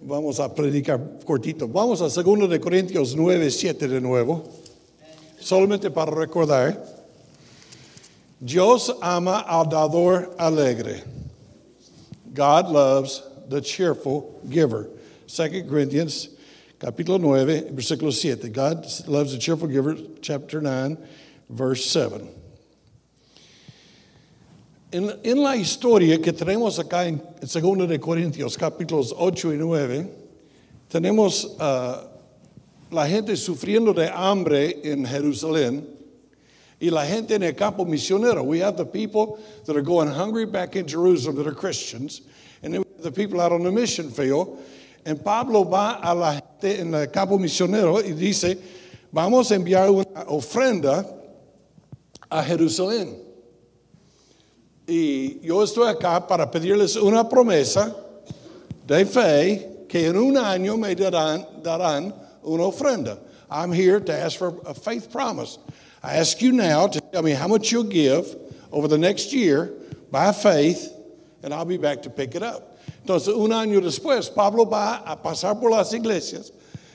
vamos 0.00 0.38
a 0.40 0.48
predicar 0.48 0.98
cortito. 1.24 1.66
Vamos 1.68 2.02
a 2.02 2.10
segundo 2.10 2.46
de 2.46 2.58
Corintios 2.58 3.14
9, 3.14 3.50
7 3.50 3.88
de 3.88 4.00
nuevo. 4.00 4.44
Solamente 5.38 5.90
para 5.90 6.10
recordar. 6.10 6.84
Dios 8.40 8.90
ama 9.00 9.40
al 9.46 9.66
dador 9.66 10.34
alegre. 10.38 11.02
God 12.34 12.70
loves 12.70 13.22
the 13.48 13.60
cheerful 13.60 14.40
giver. 14.48 14.88
2 15.26 15.68
Corinthians 15.68 16.30
capítulo 16.80 17.18
9, 17.18 17.72
versículo 17.72 18.10
7. 18.10 18.48
God 18.48 18.86
loves 19.06 19.34
a 19.34 19.38
cheerful 19.38 19.68
giver, 19.68 19.96
chapter 20.22 20.62
9, 20.62 20.96
verse 21.50 21.84
7. 21.84 22.26
En, 24.92 25.12
en 25.22 25.42
la 25.42 25.56
historia 25.56 26.18
que 26.18 26.32
tenemos 26.32 26.78
acá 26.78 27.06
en, 27.06 27.20
en 27.42 27.76
2 27.76 27.86
de 27.86 27.98
Corintios, 27.98 28.56
capítulos 28.56 29.12
8 29.14 29.52
y 29.52 29.56
9, 29.58 30.08
tenemos 30.88 31.44
uh, 31.60 32.08
la 32.90 33.06
gente 33.06 33.36
sufriendo 33.36 33.92
de 33.92 34.08
hambre 34.08 34.80
en 34.82 35.04
Jerusalén 35.04 35.86
y 36.80 36.88
la 36.88 37.04
gente 37.04 37.34
en 37.34 37.42
el 37.42 37.52
campo 37.52 37.84
misionero. 37.84 38.42
We 38.42 38.60
have 38.60 38.78
the 38.78 38.86
people 38.86 39.38
that 39.66 39.76
are 39.76 39.82
going 39.82 40.08
hungry 40.08 40.46
back 40.46 40.76
in 40.76 40.88
Jerusalem 40.88 41.36
that 41.36 41.46
are 41.46 41.54
Christians, 41.54 42.22
and 42.62 42.72
then 42.72 42.80
we 42.80 42.88
have 42.96 43.04
the 43.04 43.12
people 43.12 43.38
out 43.38 43.52
on 43.52 43.62
the 43.62 43.70
mission 43.70 44.10
field. 44.10 44.58
And 45.04 45.22
Pablo 45.24 45.64
va 45.64 46.00
a 46.02 46.14
la 46.14 46.32
gente 46.32 46.80
en 46.80 46.94
el 46.94 47.06
campo 47.10 47.38
misionero 47.38 48.00
y 48.00 48.12
dice, 48.12 48.58
vamos 49.12 49.50
a 49.50 49.54
enviar 49.54 49.90
una 49.90 50.24
ofrenda 50.28 51.06
a 52.30 52.42
Jerusalén. 52.42 53.16
Y 54.86 55.40
yo 55.46 55.62
estoy 55.62 55.88
acá 55.88 56.26
para 56.26 56.50
pedirles 56.50 56.96
una 56.96 57.28
promesa 57.28 57.94
de 58.86 59.06
fe 59.06 59.86
que 59.88 60.06
en 60.06 60.16
un 60.16 60.36
año 60.36 60.76
me 60.76 60.94
darán, 60.94 61.62
darán 61.62 62.14
una 62.42 62.64
ofrenda. 62.64 63.18
I'm 63.50 63.72
here 63.72 64.00
to 64.00 64.12
ask 64.12 64.38
for 64.38 64.60
a 64.66 64.74
faith 64.74 65.10
promise. 65.10 65.58
I 66.02 66.16
ask 66.16 66.40
you 66.40 66.52
now 66.52 66.86
to 66.86 67.00
tell 67.00 67.22
me 67.22 67.32
how 67.32 67.48
much 67.48 67.72
you'll 67.72 67.84
give 67.84 68.36
over 68.72 68.88
the 68.88 68.98
next 68.98 69.32
year 69.32 69.72
by 70.10 70.32
faith, 70.32 70.92
and 71.42 71.52
I'll 71.52 71.64
be 71.64 71.76
back 71.76 72.02
to 72.02 72.10
pick 72.10 72.34
it 72.34 72.42
up. 72.42 72.69
Entonces, 73.00 73.34
un 73.34 73.52
año 73.52 73.80
después, 73.80 74.28
Pablo 74.34 74.64
va 74.64 75.02
a 75.04 75.16
pasar 75.16 75.58
por 75.60 75.70
las 75.70 75.92
iglesias 75.92 76.52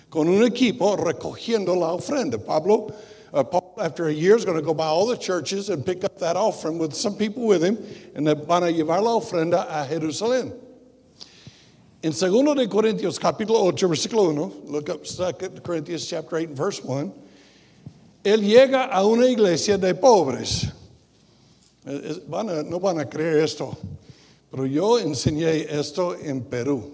con 0.10 0.28
un 0.30 0.44
equipo 0.44 0.96
recogiendo 0.96 1.76
la 1.76 1.94
ofrenda. 1.94 2.38
Pablo, 2.38 2.94
uh, 3.34 3.44
Paul, 3.44 3.74
after 3.82 4.08
a 4.08 4.14
year, 4.14 4.36
is 4.36 4.46
going 4.46 4.58
to 4.58 4.64
go 4.64 4.74
by 4.74 4.86
all 4.86 5.06
the 5.08 5.18
churches 5.18 5.70
and 5.70 5.86
pick 5.86 6.04
up 6.04 6.18
that 6.20 6.38
offering 6.38 6.78
with 6.78 6.94
some 6.94 7.18
people 7.18 7.46
with 7.46 7.64
him, 7.64 7.78
and 8.16 8.26
van 8.26 8.64
a 8.64 8.68
llevar 8.68 9.02
la 9.02 9.20
ofrenda 9.20 9.66
a 9.68 9.88
Jerusalén. 9.88 10.54
In 12.02 12.14
2 12.14 12.56
de 12.56 12.68
Corintios 12.68 13.20
capítulo 13.20 13.64
8, 13.64 13.88
versículo 13.88 14.28
1, 14.28 14.72
look 14.72 14.90
up 14.90 15.04
2 15.04 15.62
Corinthians 15.62 16.06
chapter 16.08 16.38
8 16.38 16.50
and 16.50 16.58
verse 16.58 16.84
1, 16.84 17.12
él 18.24 18.42
llega 18.42 18.90
a 18.92 19.06
una 19.06 19.26
iglesia 19.26 19.78
de 19.78 19.94
pobres. 19.96 20.72
Van 22.28 22.50
a, 22.50 22.64
no 22.64 22.80
van 22.80 23.00
a 23.00 23.06
creer 23.06 23.44
esto, 23.44 23.78
pero 24.52 24.66
yo 24.66 25.00
enseñé 25.00 25.62
esto 25.70 26.16
en 26.16 26.44
Perú 26.44 26.92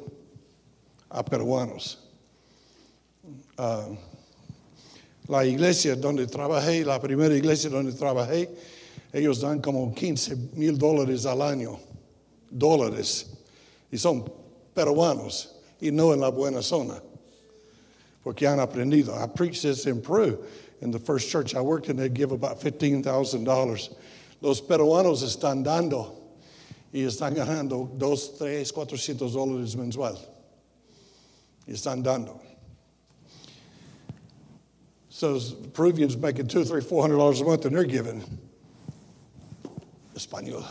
a 1.10 1.24
peruanos. 1.24 2.00
Uh, 3.58 3.96
la 5.28 5.46
iglesia 5.46 5.96
donde 5.96 6.28
trabajé, 6.28 6.84
la 6.84 7.00
primera 7.00 7.36
iglesia 7.36 7.70
donde 7.70 7.94
trabajé, 7.94 8.50
ellos 9.14 9.42
dan 9.42 9.62
como 9.62 9.94
15 9.94 10.36
mil 10.54 10.78
dólares 10.78 11.26
al 11.26 11.42
año, 11.42 11.80
dólares, 12.50 13.28
y 13.92 13.98
son 13.98 14.26
peruanos 14.74 15.56
y 15.80 15.92
no 15.92 16.14
en 16.14 16.22
la 16.22 16.30
buena 16.30 16.62
zona. 16.62 17.02
Porque 18.24 18.48
han 18.48 18.60
aprendido. 18.60 19.16
I 19.16 19.28
preached 19.28 19.64
this 19.64 19.86
in 19.88 20.02
Peru. 20.02 20.38
In 20.82 20.92
the 20.92 21.00
first 21.00 21.30
church 21.30 21.56
I 21.56 21.62
worked 21.62 21.90
in, 21.90 21.98
they 21.98 22.10
give 22.10 22.32
about 22.32 22.60
$15,000. 22.60 23.96
Los 24.42 24.62
peruanos 24.62 25.24
están 25.24 25.64
dando 25.64 26.21
y 26.94 27.04
están 27.04 27.34
ganando 27.34 27.90
2, 27.98 28.38
3, 28.38 28.74
400 28.74 29.34
dólares 29.34 29.76
mensual. 29.76 30.18
Y 31.68 31.74
están 31.74 32.04
dando. 32.04 32.40
So 35.10 35.40
Peruvians 35.74 36.18
making 36.18 36.48
two, 36.48 36.64
three, 36.64 36.82
four 36.82 37.04
hundred 37.04 37.18
dollars 37.18 37.42
a 37.42 37.44
month, 37.44 37.66
and 37.66 37.76
they're 37.76 37.84
giving. 37.84 38.24
Español. 40.16 40.66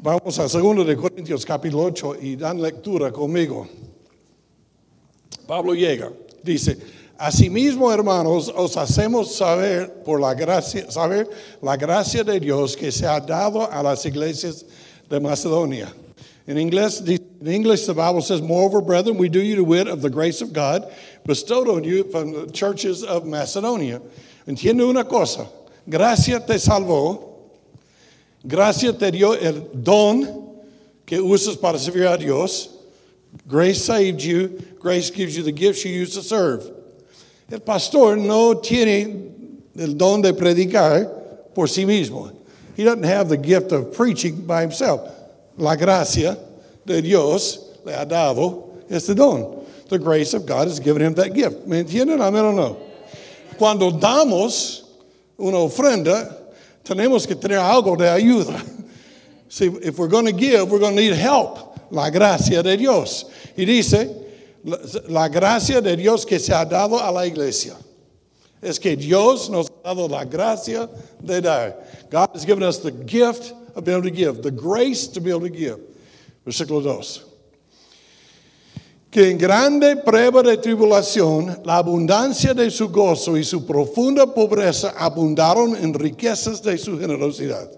Vamos 0.00 0.38
a 0.38 0.48
2 0.48 0.86
de 0.86 0.96
Corintios 0.96 1.44
capítulo 1.44 1.84
8 1.84 2.16
y 2.22 2.36
dan 2.36 2.62
lectura 2.62 3.12
conmigo. 3.12 3.68
Pablo 5.46 5.74
llega, 5.74 6.12
dice, 6.42 6.78
Asimismo, 7.18 7.92
hermanos, 7.92 8.52
os 8.54 8.76
hacemos 8.76 9.34
saber 9.34 10.04
por 10.04 10.20
la 10.20 10.34
gracia, 10.34 10.88
saber 10.88 11.28
la 11.60 11.76
gracia 11.76 12.22
de 12.22 12.38
Dios 12.38 12.76
que 12.76 12.92
se 12.92 13.06
ha 13.06 13.18
dado 13.18 13.68
a 13.68 13.82
las 13.82 14.06
iglesias 14.06 14.64
de 15.08 15.20
Macedonia. 15.20 15.92
In 16.46 16.56
English, 16.56 17.00
in 17.00 17.46
English, 17.46 17.86
the 17.86 17.94
Bible 17.94 18.22
says, 18.22 18.40
Moreover, 18.40 18.80
brethren, 18.80 19.18
we 19.18 19.28
do 19.28 19.40
you 19.40 19.56
to 19.56 19.64
wit 19.64 19.86
of 19.86 20.00
the 20.00 20.10
grace 20.10 20.40
of 20.40 20.52
God 20.52 20.90
bestowed 21.26 21.68
on 21.68 21.84
you 21.84 22.04
from 22.10 22.32
the 22.32 22.50
churches 22.50 23.04
of 23.04 23.26
Macedonia. 23.26 24.00
Entiende 24.46 24.88
una 24.88 25.04
cosa, 25.04 25.46
gracia 25.86 26.40
te 26.40 26.54
salvó, 26.54 27.28
Gracia 28.46 28.92
te 28.92 29.10
dio 29.10 29.32
el 29.32 29.68
don 29.74 30.62
que 31.04 31.18
usas 31.20 31.56
para 31.60 31.78
servir 31.78 32.06
a 32.06 32.16
Dios. 32.16 32.68
Grace 33.46 33.84
saved 33.84 34.22
you. 34.22 34.58
Grace 34.78 35.10
gives 35.10 35.36
you 35.36 35.42
the 35.42 35.52
gifts 35.52 35.84
you 35.84 35.92
use 35.92 36.14
to 36.14 36.22
serve. 36.22 36.70
El 37.50 37.60
pastor 37.60 38.16
no 38.16 38.54
tiene 38.54 39.32
el 39.76 39.94
don 39.94 40.22
de 40.22 40.32
predicar 40.32 41.54
por 41.54 41.66
sí 41.66 41.84
mismo. 41.84 42.32
He 42.78 42.84
doesn't 42.84 43.02
have 43.02 43.28
the 43.28 43.36
gift 43.36 43.72
of 43.72 43.92
preaching 43.92 44.46
by 44.46 44.60
himself. 44.60 45.00
La 45.56 45.74
gracia 45.74 46.38
de 46.86 47.02
Dios 47.02 47.74
le 47.84 47.92
ha 47.92 48.04
dado 48.04 48.84
este 48.88 49.16
don. 49.16 49.66
The 49.88 49.98
grace 49.98 50.32
of 50.32 50.46
God 50.46 50.68
has 50.68 50.78
given 50.78 51.02
him 51.02 51.12
that 51.14 51.34
gift. 51.34 51.66
¿Me 51.66 51.82
entienden? 51.82 52.20
O 52.20 52.52
no. 52.52 52.76
Cuando 53.58 53.90
damos 53.90 54.84
una 55.36 55.56
ofrenda, 55.56 56.32
tenemos 56.84 57.26
que 57.26 57.34
tener 57.34 57.58
algo 57.58 57.98
de 57.98 58.04
ayuda. 58.04 58.64
See, 59.48 59.66
if 59.82 59.98
we're 59.98 60.06
going 60.06 60.26
to 60.26 60.32
give, 60.32 60.70
we're 60.70 60.78
going 60.78 60.94
to 60.94 61.02
need 61.02 61.14
help. 61.14 61.90
La 61.90 62.10
gracia 62.10 62.62
de 62.62 62.76
Dios. 62.76 63.24
Y 63.56 63.64
dice, 63.64 64.08
la 65.08 65.26
gracia 65.26 65.80
de 65.80 65.96
Dios 65.96 66.24
que 66.24 66.38
se 66.38 66.52
ha 66.52 66.64
dado 66.64 66.96
a 66.96 67.10
la 67.10 67.26
iglesia. 67.26 67.74
Es 68.62 68.78
que 68.78 68.94
Dios 68.94 69.50
nos 69.50 69.68
dado 69.88 70.06
la 70.08 70.24
gracia 70.24 70.88
de 71.24 71.40
dar. 71.40 71.74
God 72.10 72.30
has 72.34 72.44
given 72.44 72.62
us 72.62 72.78
the 72.78 72.90
gift 72.90 73.54
of 73.74 73.84
being 73.84 73.98
able 73.98 74.08
to 74.08 74.14
give, 74.14 74.42
the 74.42 74.50
grace 74.50 75.06
to 75.08 75.20
be 75.20 75.30
able 75.30 75.40
to 75.40 75.50
give. 75.50 75.78
Versículo 76.46 76.82
2 76.82 77.24
que 79.10 79.30
en 79.30 79.38
grande 79.38 79.96
prueba 80.04 80.42
de 80.42 80.58
tribulación, 80.58 81.64
la 81.64 81.78
abundancia 81.78 82.52
de 82.54 82.70
su 82.70 82.88
gozo 82.88 83.38
y 83.38 83.42
su 83.42 83.64
profunda 83.64 84.34
pobreza 84.34 84.92
abundaron 84.98 85.74
en 85.76 85.94
riquezas 85.94 86.62
de 86.62 86.76
su 86.76 86.98
generosidad. 86.98 87.70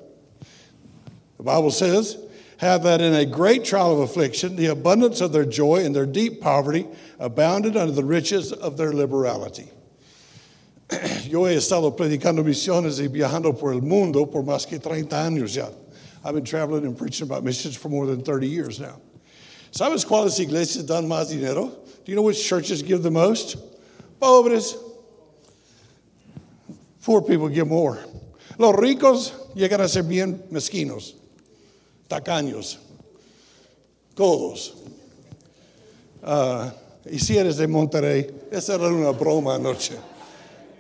The 1.37 1.45
Bible 1.45 1.71
says, 1.71 2.19
have 2.59 2.83
that 2.83 3.01
in 3.01 3.15
a 3.15 3.25
great 3.25 3.65
trial 3.65 3.93
of 3.93 4.01
affliction, 4.01 4.57
the 4.57 4.67
abundance 4.67 5.21
of 5.21 5.33
their 5.33 5.45
joy 5.45 5.85
and 5.85 5.95
their 5.95 6.05
deep 6.05 6.41
poverty 6.41 6.89
abounded 7.21 7.77
under 7.77 7.95
the 7.95 8.05
riches 8.05 8.53
of 8.53 8.77
their 8.77 8.93
liberality. 8.93 9.71
Yo 11.29 11.47
he 11.47 11.55
estado 11.55 11.95
predicando 11.95 12.43
misiones 12.43 12.99
y 12.99 13.09
viajando 13.09 13.53
por 13.53 13.73
el 13.73 13.83
mundo 13.83 14.27
por 14.27 14.43
más 14.43 14.67
que 14.67 14.79
30 14.79 15.25
años 15.25 15.55
ya. 15.55 15.69
I've 16.25 16.35
been 16.35 16.45
traveling 16.45 16.85
and 16.85 16.97
preaching 16.97 17.27
about 17.27 17.45
missions 17.45 17.77
for 17.77 17.89
more 17.89 18.07
than 18.07 18.23
30 18.23 18.47
years 18.47 18.81
now. 18.81 19.01
¿Sabes 19.73 20.05
cuáles 20.05 20.39
iglesias 20.39 20.87
dan 20.87 21.07
más 21.07 21.31
dinero? 21.31 21.67
Do 22.05 22.13
you 22.13 22.17
know 22.17 22.23
which 22.23 22.43
churches 22.43 22.83
give 22.83 23.03
the 23.03 23.11
most? 23.11 23.57
Pobres. 24.21 24.75
Poor 27.03 27.23
people 27.23 27.49
give 27.49 27.69
more. 27.69 27.99
Los 28.59 28.75
ricos 28.77 29.33
llegan 29.55 29.81
a 29.81 29.89
ser 29.89 30.03
bien 30.03 30.43
mezquinos, 30.51 31.15
tacaños, 32.09 32.77
todos. 34.15 34.75
Uh, 36.23 36.71
y 37.11 37.19
si 37.19 37.39
eres 37.39 37.57
de 37.57 37.67
Monterrey, 37.67 38.31
esa 38.51 38.75
era 38.75 38.89
una 38.89 39.13
broma 39.13 39.55
anoche. 39.55 39.95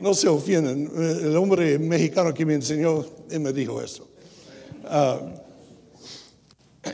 No 0.01 0.15
se 0.15 0.29
ofienden. 0.29 0.91
El 0.97 1.37
hombre 1.37 1.79
mexicano 1.79 2.33
que 2.33 2.47
me 2.47 2.55
enseñó, 2.55 3.05
él 3.31 3.41
me 3.41 3.53
dijo 3.53 3.81
eso. 3.83 4.09
Uh, 4.85 5.39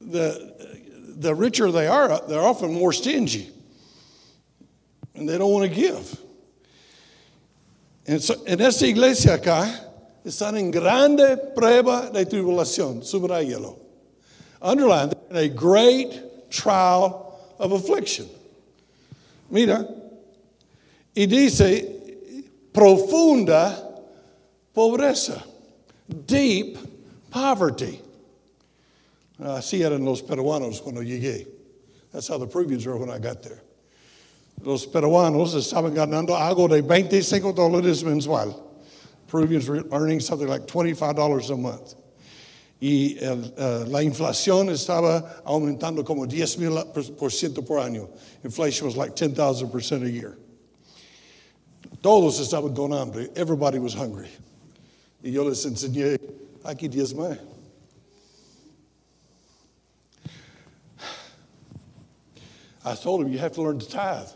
the, 0.00 0.54
the 1.18 1.34
richer 1.34 1.70
they 1.70 1.86
are, 1.86 2.20
they're 2.28 2.40
often 2.40 2.74
more 2.74 2.92
stingy. 2.92 3.52
And 5.14 5.28
they 5.28 5.38
don't 5.38 5.52
want 5.52 5.70
to 5.70 5.74
give. 5.74 6.20
And 8.08 8.20
so, 8.22 8.34
en 8.44 8.60
esta 8.60 8.86
iglesia 8.86 9.38
acá 9.38 9.68
están 10.24 10.58
en 10.58 10.70
grande 10.70 11.36
prueba 11.56 12.12
de 12.12 12.24
tribulación. 12.24 13.02
Subrayalo. 13.02 13.78
Underline, 14.60 15.12
in 15.30 15.36
a 15.36 15.48
great 15.48 16.50
trial 16.50 17.38
of 17.58 17.72
affliction. 17.72 18.28
Mira, 19.50 19.86
y 21.16 21.26
dice 21.26 22.44
profunda 22.72 23.74
pobreza, 24.72 25.42
deep 26.26 26.78
poverty. 27.30 28.00
Así 29.38 29.82
eran 29.82 30.04
los 30.04 30.22
peruanos 30.22 30.80
cuando 30.80 31.00
llegué. 31.02 31.46
That's 32.12 32.28
how 32.28 32.38
the 32.38 32.46
Peruvians 32.46 32.86
were 32.86 32.96
when 32.96 33.10
I 33.10 33.18
got 33.18 33.42
there. 33.42 33.62
Los 34.62 34.86
peruanos 34.86 35.54
estaban 35.54 35.94
ganando 35.94 36.36
algo 36.36 36.68
de 36.68 36.82
25 36.82 37.52
dólares 37.52 38.04
mensual. 38.04 38.54
Peruvians 39.26 39.68
were 39.68 39.84
earning 39.92 40.20
something 40.20 40.46
like 40.46 40.66
$25 40.66 41.50
a 41.50 41.56
month. 41.56 41.94
y 42.80 43.16
el, 43.20 43.54
uh, 43.56 43.86
la 43.88 44.02
inflación 44.02 44.68
estaba 44.68 45.42
aumentando 45.44 46.04
como 46.04 46.26
10 46.26 46.58
mil 46.58 46.72
por 47.16 47.30
ciento 47.30 47.62
por 47.62 47.78
año. 47.78 48.08
Inflation 48.44 48.86
was 48.86 48.96
like 48.96 49.16
10,000 49.16 49.70
percent 49.70 50.04
a 50.04 50.10
year. 50.10 50.36
Todos 52.06 52.38
estaban 52.38 52.72
con 52.72 52.92
hambre. 52.92 53.30
Everybody 53.34 53.80
was 53.80 53.92
hungry. 53.92 54.28
Y 55.24 55.32
yo 55.32 55.42
les 55.42 55.66
enseñé, 55.66 56.16
aquí 56.62 56.88
10 56.88 57.14
más. 57.14 57.36
I 62.84 62.94
told 62.94 63.22
him, 63.22 63.32
you 63.32 63.40
have 63.40 63.50
to 63.54 63.62
learn 63.62 63.80
to 63.80 63.88
tithe. 63.88 64.28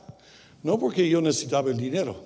No 0.65 0.79
porque 0.79 1.09
yo 1.09 1.21
necesitaba 1.21 1.69
el 1.69 1.77
dinero. 1.77 2.17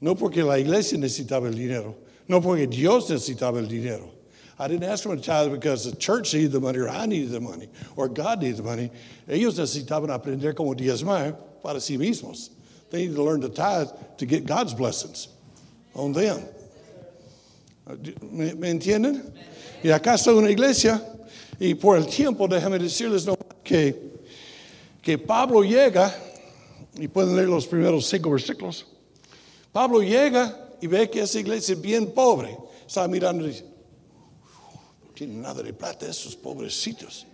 No 0.00 0.16
porque 0.16 0.38
la 0.38 0.58
iglesia 0.58 0.98
necesitaba 0.98 1.46
el 1.46 1.54
dinero. 1.54 1.94
No 2.26 2.40
porque 2.40 2.66
Dios 2.66 3.08
necesitaba 3.08 3.60
el 3.60 3.68
dinero. 3.68 4.10
I 4.58 4.66
didn't 4.66 4.82
ask 4.82 5.04
them 5.04 5.16
to 5.16 5.22
tithe 5.22 5.52
because 5.52 5.88
the 5.88 5.96
church 5.96 6.34
needed 6.34 6.50
the 6.50 6.58
money 6.58 6.80
or 6.80 6.88
I 6.88 7.06
needed 7.06 7.30
the 7.30 7.40
money 7.40 7.68
or 7.94 8.08
God 8.08 8.42
needed 8.42 8.56
the 8.56 8.64
money. 8.64 8.90
Ellos 9.28 9.56
necesitaban 9.56 10.10
aprender 10.10 10.56
como 10.56 10.74
diezmar 10.74 11.36
para 11.62 11.78
sí 11.78 11.96
mismos. 11.96 12.50
They 12.92 13.06
need 13.06 13.16
to 13.16 13.22
learn 13.22 13.40
to 13.40 13.48
tithe 13.48 13.88
to 14.18 14.26
get 14.26 14.44
God's 14.44 14.74
blessings 14.74 15.28
on 15.94 16.12
them. 16.12 16.42
Uh, 17.86 17.96
¿Me, 18.30 18.52
me 18.52 18.68
entienden? 18.70 19.32
Y 19.82 19.88
está 19.88 20.32
una 20.36 20.50
iglesia 20.50 21.00
y 21.58 21.74
por 21.74 21.96
el 21.96 22.04
tiempo 22.04 22.46
déjame 22.46 22.78
decirles 22.78 23.26
no, 23.26 23.34
que, 23.64 23.96
que 25.00 25.16
Pablo 25.16 25.62
llega 25.62 26.14
y 26.94 27.08
pueden 27.08 27.34
leer 27.34 27.48
los 27.48 27.66
primeros 27.66 28.06
cinco 28.06 28.30
versículos. 28.30 28.84
Pablo 29.72 30.00
llega 30.02 30.54
y 30.82 30.86
ve 30.86 31.08
que 31.08 31.22
esa 31.22 31.40
iglesia 31.40 31.72
es 31.72 31.80
bien 31.80 32.12
pobre. 32.12 32.58
Está 32.86 33.08
mirando 33.08 33.46
y 33.46 33.52
dice, 33.52 33.64
no 35.02 35.14
tienen 35.14 35.40
nada 35.40 35.62
de 35.62 35.72
plata 35.72 36.06
esos 36.06 36.36
pobrecitos. 36.36 37.24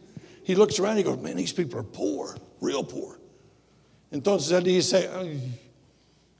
He 0.45 0.55
looks 0.55 0.79
around 0.79 0.99
and 0.99 1.01
he 1.01 1.03
goes, 1.03 1.19
man, 1.21 1.37
these 1.37 1.53
people 1.53 1.81
are 1.81 1.83
poor, 1.83 2.37
real 2.61 2.85
poor. 2.85 3.18
Entonces 4.11 4.53
él 4.53 4.65
dice, 4.65 5.09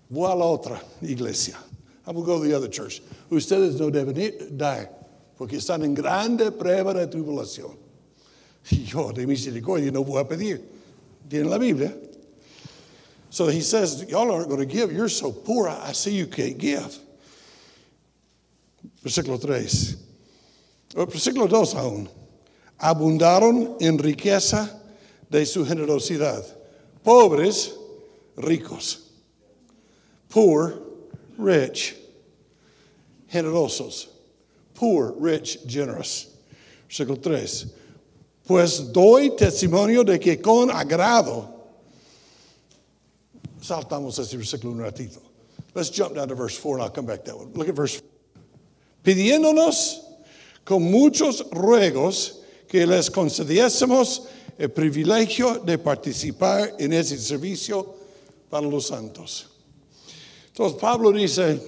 voy 0.09 0.31
a 0.31 0.35
la 0.35 0.45
otra 0.45 0.83
iglesia. 1.03 1.59
I 2.07 2.11
will 2.11 2.23
go 2.23 2.39
to 2.39 2.49
the 2.49 2.55
other 2.55 2.69
church. 2.69 3.03
Ustedes 3.31 3.79
no 3.79 3.91
deben 3.91 4.57
dar 4.57 4.89
porque 5.37 5.57
están 5.59 5.85
en 5.85 5.95
grande 5.95 6.51
prueba 6.51 6.95
de 6.95 7.07
tribulación. 7.07 7.77
Y 8.71 8.85
yo 8.85 9.13
de 9.13 9.27
misericordia 9.27 9.91
no 9.91 10.03
voy 10.03 10.21
a 10.21 10.25
pedir. 10.25 10.63
Tienen 11.29 11.51
la 11.51 11.59
Biblia. 11.59 11.95
So 13.31 13.49
he 13.49 13.61
says, 13.61 14.05
Y'all 14.09 14.31
aren't 14.33 14.49
going 14.49 14.61
to 14.61 14.67
give. 14.67 14.91
You're 14.91 15.09
so 15.09 15.31
poor. 15.31 15.69
I 15.69 15.93
see 15.93 16.17
you 16.17 16.27
can't 16.27 16.57
give. 16.57 16.99
Versículo 19.05 19.41
3. 19.41 19.97
Versículo 20.95 21.49
2 21.49 21.75
aún. 21.75 22.09
Abundaron 22.81 23.77
en 23.81 23.99
riqueza 23.99 24.81
de 25.31 25.45
su 25.45 25.65
generosidad. 25.65 26.43
Pobres, 27.03 27.73
ricos. 28.37 29.09
Poor, 30.29 30.83
rich. 31.37 31.95
Generosos. 33.33 34.09
Poor, 34.75 35.15
rich, 35.19 35.59
generous. 35.67 36.27
Versículo 36.89 37.23
3. 37.23 37.67
Pues 38.47 38.93
doy 38.93 39.31
testimonio 39.37 40.05
de 40.05 40.19
que 40.19 40.37
con 40.41 40.71
agrado 40.71 41.49
saltamos 43.61 44.19
ese 44.19 44.37
versículo 44.37 44.73
un 44.73 44.79
ratito. 44.79 45.21
Let's 45.75 45.91
jump 45.91 46.15
down 46.15 46.29
to 46.29 46.35
verse 46.35 46.57
4 46.59 46.77
and 46.77 46.83
I'll 46.83 46.91
come 46.91 47.07
back 47.07 47.25
that 47.25 47.37
one. 47.37 47.53
Look 47.53 47.69
at 47.69 47.75
verse 47.75 48.01
4. 48.01 48.09
Pidiéndonos 49.05 50.01
con 50.65 50.83
muchos 50.83 51.43
ruegos 51.51 52.41
que 52.69 52.87
les 52.87 53.11
concediésemos 53.11 54.29
el 54.59 54.71
privilegio 54.73 55.61
de 55.61 55.79
participar 55.79 56.75
en 56.79 56.93
ese 56.93 57.17
servicio 57.17 57.95
para 58.51 58.67
los 58.67 58.89
santos. 58.89 59.49
Entonces 60.49 60.79
Pablo 60.81 61.13
dice, 61.13 61.61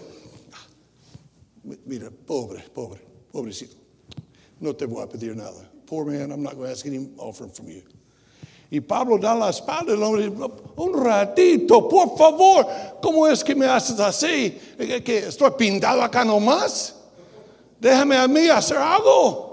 mira, 1.87 2.11
pobre, 2.11 2.65
pobre, 2.75 3.01
pobrecito, 3.31 3.77
no 4.59 4.75
te 4.75 4.87
voy 4.87 5.05
a 5.05 5.09
pedir 5.09 5.37
nada. 5.37 5.71
Poor 5.87 6.05
man, 6.05 6.33
I'm 6.33 6.43
not 6.43 6.55
going 6.55 6.67
to 6.67 6.73
ask 6.73 6.85
any 6.87 7.09
offering 7.17 7.53
from 7.53 7.69
you. 7.69 7.83
Y 8.73 8.81
Pablo 8.81 9.19
da 9.19 9.35
la 9.35 9.51
espalda 9.51 9.93
el 9.93 10.03
hombre 10.03 10.31
un 10.77 11.05
ratito, 11.05 11.89
por 11.89 12.17
favor, 12.17 12.65
¿cómo 13.03 13.27
es 13.27 13.43
que 13.43 13.55
me 13.55 13.67
haces 13.67 13.99
así? 13.99 14.57
¿Que 15.05 15.27
estoy 15.27 15.51
pintado 15.59 16.03
acá 16.03 16.25
nomás? 16.25 16.95
Déjame 17.81 18.17
a 18.17 18.29
mí 18.29 18.49
hacer 18.49 18.77
algo. 18.77 19.50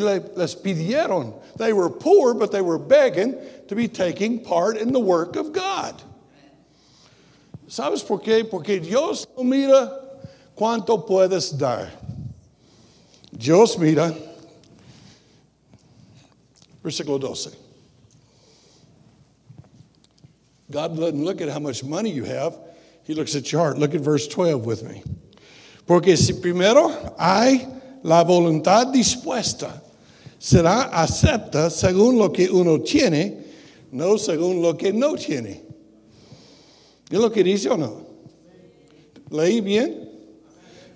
Les 0.00 0.54
pidieron. 0.54 1.34
They 1.56 1.72
were 1.72 1.90
poor, 1.90 2.34
but 2.34 2.50
they 2.50 2.62
were 2.62 2.78
begging 2.78 3.36
to 3.68 3.74
be 3.74 3.88
taking 3.88 4.42
part 4.42 4.76
in 4.76 4.92
the 4.92 5.00
work 5.00 5.36
of 5.36 5.52
God. 5.52 6.00
¿Sabes 7.68 8.06
por 8.06 8.20
qué? 8.20 8.48
Porque 8.48 8.80
Dios 8.80 9.26
no 9.36 9.44
mira 9.44 10.00
cuánto 10.56 11.06
puedes 11.06 11.56
dar. 11.58 11.90
Dios 13.36 13.78
mira, 13.78 14.14
versículo 16.82 17.20
12. 17.20 17.56
God 20.70 20.96
doesn't 20.96 21.22
look 21.22 21.40
at 21.40 21.50
how 21.50 21.58
much 21.58 21.84
money 21.84 22.10
you 22.10 22.24
have, 22.24 22.58
He 23.04 23.14
looks 23.14 23.34
at 23.34 23.50
your 23.52 23.60
heart. 23.60 23.78
Look 23.78 23.94
at 23.94 24.00
verse 24.00 24.26
12 24.26 24.64
with 24.64 24.82
me. 24.82 25.02
Porque 25.86 26.16
si 26.16 26.34
primero 26.34 27.14
hay 27.18 27.66
la 28.02 28.24
voluntad 28.24 28.92
dispuesta, 28.92 29.81
será 30.42 30.90
acepta 30.90 31.70
según 31.70 32.18
lo 32.18 32.32
que 32.32 32.50
uno 32.50 32.80
tiene, 32.80 33.44
no 33.92 34.18
según 34.18 34.60
lo 34.60 34.76
que 34.76 34.92
no 34.92 35.14
tiene. 35.14 35.62
¿Es 37.08 37.20
lo 37.20 37.30
que 37.30 37.44
dice 37.44 37.70
o 37.70 37.76
no? 37.76 38.04
¿Leí 39.30 39.60
bien? 39.60 40.08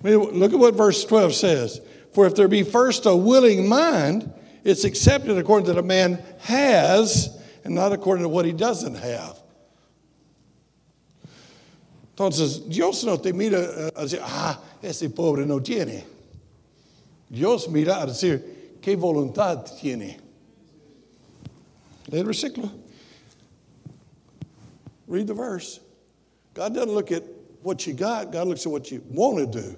Look 0.03 0.53
at 0.53 0.59
what 0.59 0.75
verse 0.75 1.05
12 1.05 1.33
says. 1.33 1.81
For 2.13 2.27
if 2.27 2.35
there 2.35 2.49
be 2.49 2.65
first 2.65 3.07
a 3.07 3.15
willing 3.15 3.69
mind, 3.69 4.33
it's 4.65 4.85
accepted 4.85 5.39
according 5.39 5.73
to 5.73 5.79
a 5.79 5.83
man 5.83 6.21
has 6.41 7.41
and 7.65 7.73
not 7.73 7.93
according 7.93 8.25
to 8.25 8.29
what 8.29 8.47
he 8.47 8.53
doesn't 8.53 8.97
have. 8.97 9.39
Entonces, 12.17 12.69
Dios 12.69 13.05
no 13.05 13.17
te 13.17 13.31
mira 13.31 13.93
a 13.95 14.03
decir, 14.03 14.21
ah, 14.23 14.59
ese 14.83 15.09
pobre 15.15 15.47
no 15.47 15.61
tiene. 15.61 16.03
Dios 17.31 17.69
mira 17.69 18.03
a 18.03 18.07
decir, 18.07 18.56
¿qué 18.87 18.95
voluntad 18.95 19.67
tiene? 19.81 20.17
Lee 22.09 22.21
el 22.21 22.25
versículo. 22.25 22.71
Read 25.09 25.27
the 25.27 25.35
verse. 25.35 25.81
God 26.55 26.73
doesn't 26.73 26.95
look 26.95 27.11
at 27.11 27.25
what 27.63 27.85
you 27.85 27.95
got, 27.95 28.31
God 28.31 28.47
looks 28.47 28.65
at 28.65 28.71
what 28.71 28.93
you 28.93 29.03
want 29.11 29.39
to 29.39 29.61
do. 29.61 29.77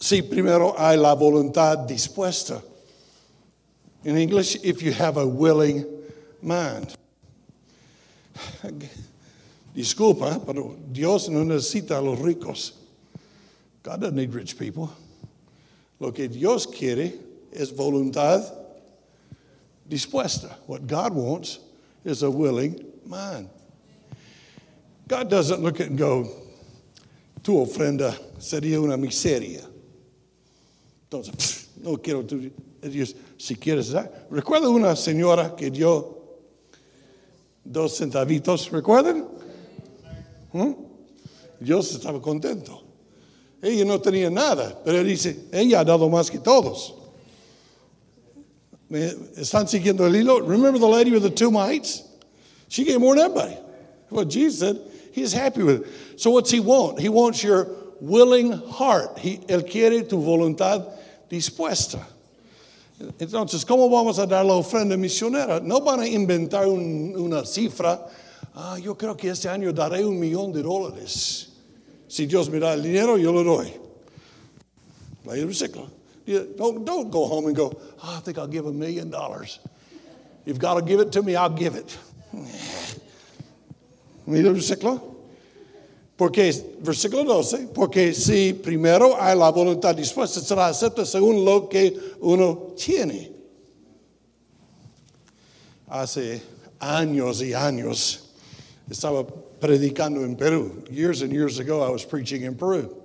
Si 0.00 0.20
primero 0.20 0.74
hay 0.76 0.96
la 0.96 1.16
voluntad 1.16 1.88
dispuesta. 1.88 2.62
In 4.04 4.18
English, 4.18 4.62
if 4.62 4.82
you 4.82 4.92
have 4.92 5.16
a 5.16 5.26
willing 5.26 5.86
mind. 6.42 6.94
Disculpa, 9.74 10.44
pero 10.44 10.76
Dios 10.92 11.30
no 11.30 11.42
necesita 11.42 11.96
a 11.96 12.00
los 12.02 12.18
ricos. 12.18 12.72
God 13.82 14.02
doesn't 14.02 14.16
need 14.16 14.34
rich 14.34 14.58
people. 14.58 14.92
Lo 16.00 16.12
que 16.12 16.28
Dios 16.28 16.66
quiere 16.66 17.14
es 17.52 17.70
voluntad 17.72 18.42
dispuesta. 19.88 20.56
What 20.66 20.86
God 20.86 21.14
wants 21.14 21.60
is 22.04 22.22
a 22.22 22.30
willing 22.30 22.82
mind. 23.04 23.50
God 25.06 25.28
doesn't 25.28 25.60
look 25.60 25.80
at 25.80 25.88
and 25.88 25.98
go, 25.98 26.28
tu 27.42 27.52
ofrenda 27.52 28.16
sería 28.38 28.80
una 28.80 28.96
miseria. 28.96 29.66
Entonces, 31.10 31.68
no 31.82 31.96
quiero 31.96 32.22
tu 32.22 32.50
Dios, 32.80 33.14
si 33.36 33.56
quieres 33.56 33.90
dar. 33.90 34.26
Recuerda 34.30 34.68
una 34.68 34.96
señora 34.96 35.54
que 35.54 35.70
dio 35.70 36.18
dos 37.64 37.98
centavitos, 37.98 38.70
¿recuerdan? 38.70 39.26
¿Mm? 40.52 40.72
Dios 41.60 41.92
estaba 41.92 42.22
contento. 42.22 42.89
Ella 43.62 43.84
no 43.84 43.98
tenía 43.98 44.30
nada, 44.30 44.78
pero 44.84 44.98
él 44.98 45.06
dice, 45.06 45.36
ella 45.52 45.80
ha 45.80 45.84
dado 45.84 46.08
más 46.08 46.30
que 46.30 46.38
todos. 46.38 46.94
¿Me 48.88 49.12
están 49.36 49.68
siguiendo 49.68 50.06
el 50.06 50.16
hilo? 50.16 50.40
Remember 50.40 50.80
the 50.80 50.88
lady 50.88 51.10
with 51.10 51.22
the 51.22 51.30
two 51.30 51.50
mites? 51.50 52.02
She 52.68 52.84
gave 52.84 53.00
more 53.00 53.14
than 53.14 53.26
everybody. 53.26 53.56
Well, 54.10 54.24
Jesus 54.24 54.58
said 54.58 54.80
he's 55.12 55.32
happy 55.32 55.62
with 55.62 55.82
it. 55.82 56.20
So 56.20 56.30
what's 56.30 56.50
he 56.50 56.60
want? 56.60 56.98
He 56.98 57.08
wants 57.08 57.44
your 57.44 57.68
willing 58.00 58.52
heart. 58.52 59.18
He, 59.18 59.38
él 59.48 59.68
quiere 59.70 60.08
tu 60.08 60.16
voluntad 60.16 60.86
dispuesta. 61.28 62.04
Entonces, 63.18 63.64
¿cómo 63.64 63.88
vamos 63.88 64.18
a 64.18 64.26
dar 64.26 64.44
la 64.44 64.54
ofrenda 64.54 64.96
misionera? 64.96 65.60
No 65.62 65.80
van 65.80 66.00
a 66.00 66.06
inventar 66.06 66.66
un, 66.66 67.14
una 67.16 67.44
cifra 67.44 68.06
ah, 68.54 68.78
yo 68.78 68.96
creo 68.96 69.16
que 69.16 69.30
este 69.30 69.48
año 69.48 69.72
daré 69.72 70.04
un 70.04 70.18
millón 70.18 70.52
de 70.52 70.62
dólares. 70.62 71.49
Si 72.10 72.26
Dios 72.26 72.50
me 72.50 72.58
da 72.58 72.72
el 72.72 72.82
dinero, 72.82 73.16
yo 73.16 73.30
lo 73.30 73.44
doy. 73.44 73.72
Lay 75.24 75.40
the 75.40 75.46
recycle. 75.46 75.88
Don't, 76.56 76.84
don't 76.84 77.08
go 77.08 77.24
home 77.24 77.46
and 77.46 77.54
go, 77.54 77.72
oh, 78.02 78.16
I 78.16 78.20
think 78.20 78.36
I'll 78.36 78.48
give 78.48 78.66
a 78.66 78.72
million 78.72 79.10
dollars. 79.10 79.60
If 80.44 80.58
God 80.58 80.74
will 80.74 80.82
give 80.82 80.98
it 80.98 81.12
to 81.12 81.22
me, 81.22 81.36
I'll 81.36 81.48
give 81.48 81.76
it. 81.76 81.96
Mira 84.26 84.48
el 84.48 84.54
versículo. 84.54 85.00
Porque, 86.16 86.52
versículo 86.82 87.24
12, 87.24 87.68
porque 87.72 88.12
si 88.12 88.54
primero 88.54 89.14
hay 89.16 89.36
la 89.36 89.52
voluntad 89.52 89.94
dispuesta, 89.94 90.40
será 90.40 90.66
acepta 90.66 91.06
según 91.06 91.44
lo 91.44 91.68
que 91.68 91.96
uno 92.22 92.74
tiene. 92.76 93.30
Hace 95.86 96.42
años 96.80 97.40
y 97.40 97.54
años 97.54 98.30
estaba 98.90 99.24
predicando 99.60 100.24
en 100.24 100.36
Perú. 100.36 100.88
Years 100.90 101.22
and 101.22 101.32
years 101.32 101.58
ago, 101.58 101.82
I 101.82 101.90
was 101.90 102.04
preaching 102.04 102.42
in 102.42 102.54
Peru. 102.54 102.96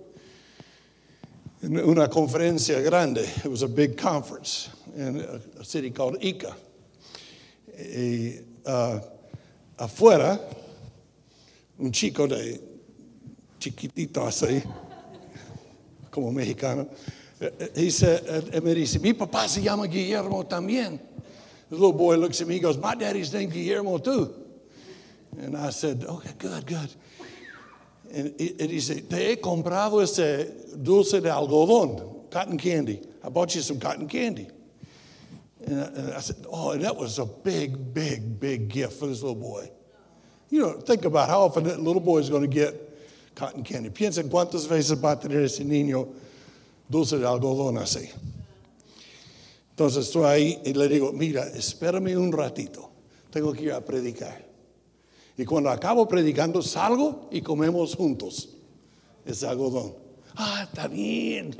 In 1.61 1.77
una 1.77 2.07
conferencia 2.07 2.83
grande. 2.83 3.29
It 3.43 3.49
was 3.49 3.61
a 3.61 3.67
big 3.67 3.97
conference 3.97 4.69
in 4.95 5.19
a, 5.59 5.63
city 5.63 5.91
called 5.91 6.21
Ica. 6.21 6.55
Y, 7.77 8.39
uh, 8.65 8.99
afuera, 9.77 10.39
un 11.77 11.91
chico 11.91 12.27
de 12.27 12.59
chiquitito 13.59 14.25
así, 14.25 14.63
como 16.09 16.31
mexicano, 16.31 16.87
dice, 17.73 18.21
eh, 18.53 18.61
me 18.61 18.73
dice, 18.73 18.99
mi 18.99 19.13
papá 19.13 19.49
se 19.49 19.61
llama 19.61 19.87
Guillermo 19.87 20.45
también. 20.45 20.99
The 21.69 21.75
little 21.75 21.93
boy 21.93 22.15
looks 22.15 22.39
at 22.41 22.47
me, 22.47 22.55
he 22.55 22.59
goes, 22.61 22.77
my 22.77 22.95
daddy's 22.95 23.33
named 23.33 23.51
Guillermo 23.51 23.97
too. 23.97 24.44
And 25.39 25.57
I 25.57 25.69
said, 25.69 26.05
okay, 26.07 26.31
good, 26.37 26.65
good. 26.65 26.93
And 28.13 28.39
he 28.39 28.79
said, 28.79 29.09
te 29.09 29.31
he 29.31 29.35
comprado 29.35 30.01
ese 30.01 30.75
dulce 30.81 31.21
de 31.21 31.29
algodón, 31.29 32.29
cotton 32.31 32.57
candy. 32.57 33.01
I 33.23 33.29
bought 33.29 33.53
you 33.55 33.61
some 33.61 33.79
cotton 33.79 34.07
candy. 34.07 34.47
And 35.65 35.81
I, 35.81 35.85
and 35.85 36.13
I 36.13 36.19
said, 36.19 36.45
oh, 36.49 36.71
and 36.71 36.83
that 36.83 36.95
was 36.95 37.19
a 37.19 37.25
big, 37.25 37.93
big, 37.93 38.39
big 38.39 38.69
gift 38.69 38.93
for 38.93 39.07
this 39.07 39.21
little 39.21 39.35
boy. 39.35 39.69
You 40.49 40.61
know, 40.61 40.73
think 40.73 41.05
about 41.05 41.27
how 41.27 41.41
often 41.41 41.63
that 41.65 41.79
little 41.79 42.01
boy 42.01 42.19
is 42.19 42.29
going 42.29 42.43
to 42.43 42.47
get 42.47 43.35
cotton 43.35 43.63
candy. 43.63 43.89
Piensa 43.89 44.19
en 44.19 44.29
cuántas 44.29 44.67
veces 44.67 45.01
va 45.03 45.13
a 45.13 45.19
tener 45.19 45.43
ese 45.43 45.65
niño 45.65 46.07
dulce 46.89 47.17
de 47.17 47.25
algodón 47.25 47.77
así. 47.77 48.11
Entonces 49.71 50.07
estoy 50.07 50.25
ahí 50.25 50.61
y 50.63 50.73
le 50.73 50.87
digo, 50.87 51.11
mira, 51.11 51.47
espérame 51.47 52.15
un 52.15 52.31
ratito, 52.31 52.89
tengo 53.29 53.51
que 53.51 53.63
ir 53.63 53.71
a 53.73 53.81
predicar. 53.81 54.44
Y 55.37 55.43
cuando 55.45 55.69
acabo 55.69 56.07
predicando, 56.07 56.61
salgo 56.61 57.27
y 57.31 57.41
comemos 57.41 57.95
juntos 57.95 58.49
ese 59.25 59.47
algodón. 59.47 59.93
Ah, 60.37 60.63
está 60.63 60.87
bien. 60.87 61.55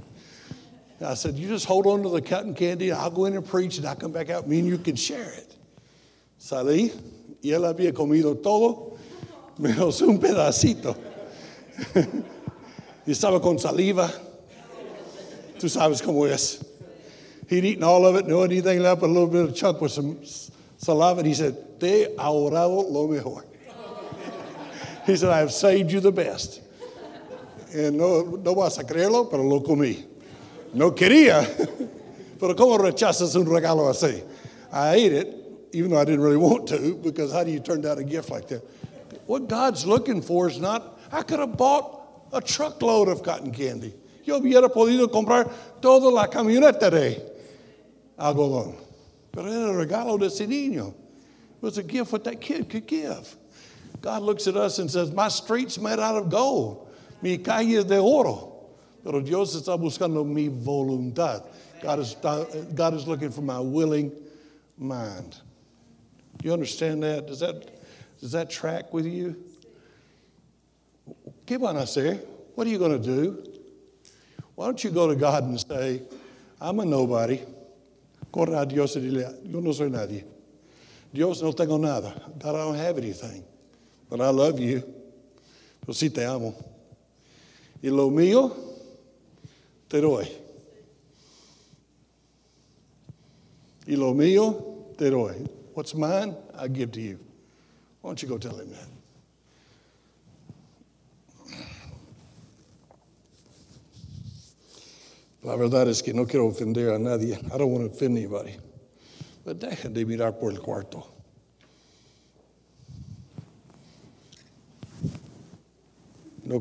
I 1.01 1.13
said, 1.13 1.35
you 1.35 1.47
just 1.47 1.65
hold 1.65 1.85
on 1.87 2.03
to 2.03 2.09
the 2.09 2.21
cotton 2.21 2.53
candy, 2.53 2.91
I'll 2.91 3.09
go 3.09 3.25
in 3.25 3.35
and 3.35 3.45
preach, 3.45 3.77
and 3.77 3.85
I'll 3.85 3.95
come 3.95 4.13
back 4.13 4.29
out, 4.29 4.47
me 4.47 4.59
and 4.59 4.67
you 4.67 4.77
can 4.77 4.95
share 4.95 5.33
it. 5.33 5.55
Salí 6.39 6.91
y 7.43 7.49
él 7.49 7.65
había 7.65 7.93
comido 7.93 8.41
todo, 8.41 8.97
menos 9.59 10.01
un 10.01 10.19
pedacito. 10.19 10.95
y 13.05 13.11
estaba 13.11 13.41
con 13.41 13.59
saliva. 13.59 14.09
Tú 15.59 15.69
sabes 15.69 16.01
cómo 16.01 16.25
es. 16.27 16.63
He'd 17.49 17.65
eaten 17.65 17.83
all 17.83 18.05
of 18.05 18.15
it, 18.15 18.25
no 18.25 18.41
anything 18.43 18.79
left, 18.79 19.01
but 19.01 19.09
a 19.09 19.13
little 19.13 19.27
bit 19.27 19.49
of 19.49 19.55
chunk 19.55 19.81
with 19.81 19.91
some 19.91 20.19
saliva. 20.77 21.19
And 21.19 21.27
he 21.27 21.33
said, 21.33 21.79
Te 21.79 22.15
ahorrado 22.17 22.89
lo 22.89 23.07
mejor. 23.07 23.43
He 25.05 25.15
said, 25.15 25.29
I 25.29 25.39
have 25.39 25.51
saved 25.51 25.91
you 25.91 25.99
the 25.99 26.11
best. 26.11 26.61
And 27.73 27.97
no, 27.97 28.21
no 28.21 28.53
vas 28.53 28.77
a 28.77 28.83
creerlo, 28.83 29.29
pero 29.29 29.43
lo 29.43 29.61
comí. 29.61 30.03
No 30.73 30.91
quería, 30.91 31.45
pero 32.39 32.53
¿cómo 32.53 32.77
rechazas 32.77 33.35
un 33.35 33.45
regalo 33.45 33.89
así? 33.89 34.23
I 34.71 34.95
ate 34.95 35.13
it, 35.13 35.27
even 35.73 35.91
though 35.91 35.99
I 35.99 36.05
didn't 36.05 36.21
really 36.21 36.37
want 36.37 36.67
to, 36.69 36.95
because 36.95 37.31
how 37.31 37.43
do 37.43 37.51
you 37.51 37.59
turn 37.59 37.81
down 37.81 37.97
a 37.97 38.03
gift 38.03 38.29
like 38.29 38.47
that? 38.49 38.61
What 39.25 39.47
God's 39.47 39.85
looking 39.85 40.21
for 40.21 40.49
is 40.49 40.59
not, 40.59 40.99
I 41.11 41.21
could 41.21 41.39
have 41.39 41.57
bought 41.57 42.29
a 42.33 42.41
truckload 42.41 43.07
of 43.07 43.23
cotton 43.23 43.51
candy. 43.51 43.93
Yo 44.23 44.39
hubiera 44.39 44.69
podido 44.69 45.07
comprar 45.07 45.51
toda 45.81 46.09
la 46.11 46.27
camioneta 46.27 46.91
de 46.91 47.21
algodón. 48.17 48.75
Pero 49.31 49.47
era 49.47 49.69
el 49.69 49.85
regalo 49.85 50.19
de 50.19 50.27
ese 50.27 50.47
niño. 50.47 50.89
It 50.89 51.61
was 51.61 51.77
a 51.77 51.83
gift 51.83 52.11
what 52.11 52.23
that 52.23 52.41
kid 52.41 52.69
could 52.69 52.87
give. 52.87 53.35
God 54.05 54.21
looks 54.21 54.45
at 54.45 54.55
us 54.55 54.77
and 54.77 54.89
says, 54.89 55.11
My 55.11 55.29
street's 55.29 55.79
made 55.79 55.97
out 55.97 56.15
of 56.15 56.29
gold. 56.29 56.87
Mi 57.23 57.39
calle 57.39 57.79
es 57.79 57.85
de 57.85 57.97
oro. 57.97 58.67
Pero 59.03 59.19
Dios 59.19 59.55
está 59.55 59.75
buscando 59.79 60.23
mi 60.23 60.47
voluntad. 60.47 61.43
God 61.81 61.99
is, 61.99 62.15
God 62.75 62.93
is 62.93 63.07
looking 63.07 63.31
for 63.31 63.41
my 63.41 63.59
willing 63.59 64.11
mind. 64.77 65.35
Do 66.37 66.47
you 66.47 66.53
understand 66.53 67.01
that? 67.01 67.25
Does 67.25 67.39
that, 67.39 67.79
does 68.19 68.31
that 68.33 68.51
track 68.51 68.93
with 68.93 69.07
you? 69.07 69.43
¿Qué 71.47 71.59
van 71.59 71.75
a 71.75 71.81
hacer? 71.81 72.23
What 72.53 72.67
are 72.67 72.69
you 72.69 72.77
going 72.77 73.01
to 73.01 73.03
do? 73.03 73.43
Why 74.53 74.65
don't 74.65 74.83
you 74.83 74.91
go 74.91 75.07
to 75.07 75.15
God 75.15 75.45
and 75.45 75.59
say, 75.59 76.03
I'm 76.61 76.79
a 76.79 76.85
nobody. 76.85 77.41
Corre 78.31 78.53
a 78.53 78.67
Dios 78.67 78.97
y 78.97 79.01
dile, 79.01 79.35
yo 79.51 79.61
no 79.61 79.71
soy 79.71 79.89
nadie. 79.89 80.25
Dios 81.11 81.41
no 81.41 81.53
tengo 81.53 81.77
nada. 81.77 82.13
God, 82.37 82.49
I 82.53 82.59
don't 82.59 82.75
have 82.75 82.99
anything. 82.99 83.43
But 84.09 84.21
I 84.21 84.29
love 84.29 84.59
you. 84.59 84.83
Pero 85.81 85.93
sí 85.93 86.09
te 86.09 86.25
amo. 86.25 86.55
Y 87.81 87.89
lo 87.89 88.09
mío, 88.09 88.51
te 89.87 90.01
doy. 90.01 90.27
Y 93.87 93.95
lo 93.95 94.13
mío, 94.13 94.93
te 94.97 95.09
doy. 95.09 95.47
What's 95.73 95.93
mine, 95.93 96.35
I 96.57 96.67
give 96.67 96.91
to 96.93 97.01
you. 97.01 97.19
Why 98.01 98.09
don't 98.09 98.21
you 98.21 98.29
go 98.29 98.37
tell 98.37 98.59
him 98.59 98.71
that? 98.71 98.87
La 105.43 105.55
verdad 105.55 105.87
es 105.87 106.01
que 106.01 106.11
no 106.11 106.25
quiero 106.25 106.47
ofender 106.47 106.95
a 106.95 106.97
nadie. 106.97 107.37
I 107.53 107.57
don't 107.57 107.71
want 107.71 107.85
to 107.87 107.95
offend 107.95 108.17
anybody. 108.17 108.57
But 109.43 109.59
dejen 109.59 109.93
de 109.93 110.03
mirar 110.03 110.39
por 110.39 110.49
el 110.51 110.57
cuarto. 110.57 111.14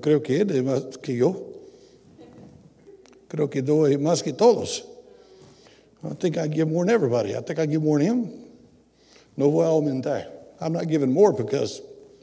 Creo 0.00 0.22
que 0.22 0.40
él 0.40 0.50
es 0.50 0.62
más 0.62 1.00
que 1.00 1.16
yo. 1.16 1.54
Creo 3.28 3.50
que 3.50 3.62
doy 3.62 3.96
más 3.96 4.22
que 4.22 4.32
todos. 4.32 4.84
I 6.04 6.14
think 6.14 6.36
I 6.36 6.48
give 6.48 6.68
more 6.68 6.84
than 6.84 6.94
everybody. 6.94 7.34
I 7.34 7.40
think 7.40 7.58
I 7.58 7.66
give 7.66 7.82
more 7.82 7.98
than 7.98 8.06
him. 8.06 8.32
No 9.36 9.50
voy 9.50 9.64
a 9.64 9.68
aumentar. 9.68 10.26
I'm 10.60 10.72
not 10.72 10.86
giving 10.88 11.12
more 11.12 11.32
because 11.32 11.80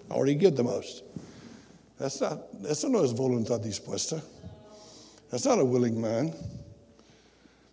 I 0.10 0.14
already 0.14 0.36
give 0.36 0.56
the 0.56 0.64
most. 0.64 1.04
That's 2.00 2.22
not, 2.22 2.40
eso 2.68 2.88
no 2.88 3.04
es 3.04 3.14
voluntad 3.14 3.64
dispuesta. 3.64 4.22
That's 5.30 5.46
not 5.46 5.60
a 5.60 5.66
willing 5.66 6.00
man. 6.00 6.34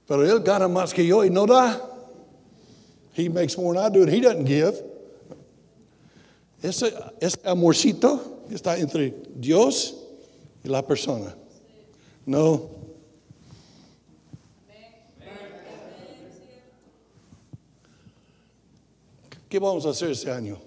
Pero 0.06 0.20
él 0.20 0.44
gana 0.44 0.68
más 0.68 0.92
que 0.94 1.04
yo 1.04 1.20
y 1.20 1.28
no 1.28 1.46
da. 1.46 1.80
He 3.12 3.28
makes 3.28 3.56
more 3.56 3.74
than 3.74 3.82
I 3.84 3.88
do 3.88 4.02
and 4.02 4.12
he 4.12 4.20
doesn't 4.20 4.44
give. 4.44 4.74
Ese, 6.62 6.92
ese 7.20 7.36
amorcito 7.44 8.37
está 8.54 8.78
entre 8.78 9.14
Dios 9.34 9.96
y 10.64 10.68
la 10.68 10.86
persona. 10.86 11.34
No. 12.26 12.70
¿Qué 19.48 19.58
vamos 19.58 19.86
a 19.86 19.90
hacer 19.90 20.10
este 20.10 20.30
año 20.30 20.58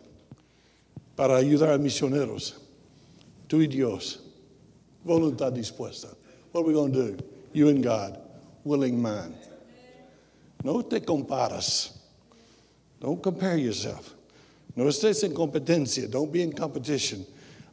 para 1.15 1.37
ayudar 1.37 1.71
a 1.71 1.77
misioneros? 1.77 2.55
Tú 3.47 3.61
y 3.61 3.67
Dios. 3.67 4.21
Voluntad 5.03 5.51
dispuesta. 5.51 6.07
What 6.51 6.61
are 6.61 6.67
we 6.67 6.73
going 6.73 6.91
to 6.93 7.11
do? 7.11 7.17
You 7.53 7.69
and 7.69 7.83
God. 7.83 8.19
Willing 8.63 9.01
mind. 9.01 9.35
No 10.63 10.81
te 10.81 10.99
comparas. 10.99 11.91
Don't 12.99 13.21
compare 13.21 13.57
yourself. 13.57 14.15
No 14.75 14.85
estés 14.85 15.23
en 15.23 15.33
competencia. 15.33 16.09
Don't 16.09 16.31
be 16.31 16.41
in 16.41 16.51
competition. 16.51 17.25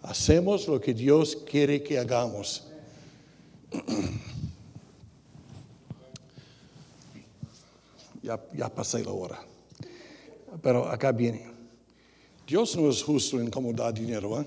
Hacemos 0.08 0.66
lo 0.66 0.80
que 0.80 0.94
Dios 0.94 1.36
quiere 1.36 1.82
que 1.82 1.98
hagamos. 1.98 2.66
ya, 8.22 8.40
ya 8.54 8.68
pasé 8.70 9.04
la 9.04 9.12
hora. 9.12 9.38
Pero 10.62 10.88
acá 10.88 11.12
viene. 11.12 11.46
Dios 12.46 12.74
no 12.76 12.88
es 12.88 13.02
justo 13.02 13.38
en 13.38 13.50
cómo 13.50 13.74
da 13.74 13.92
dinero. 13.92 14.40
¿eh? 14.40 14.46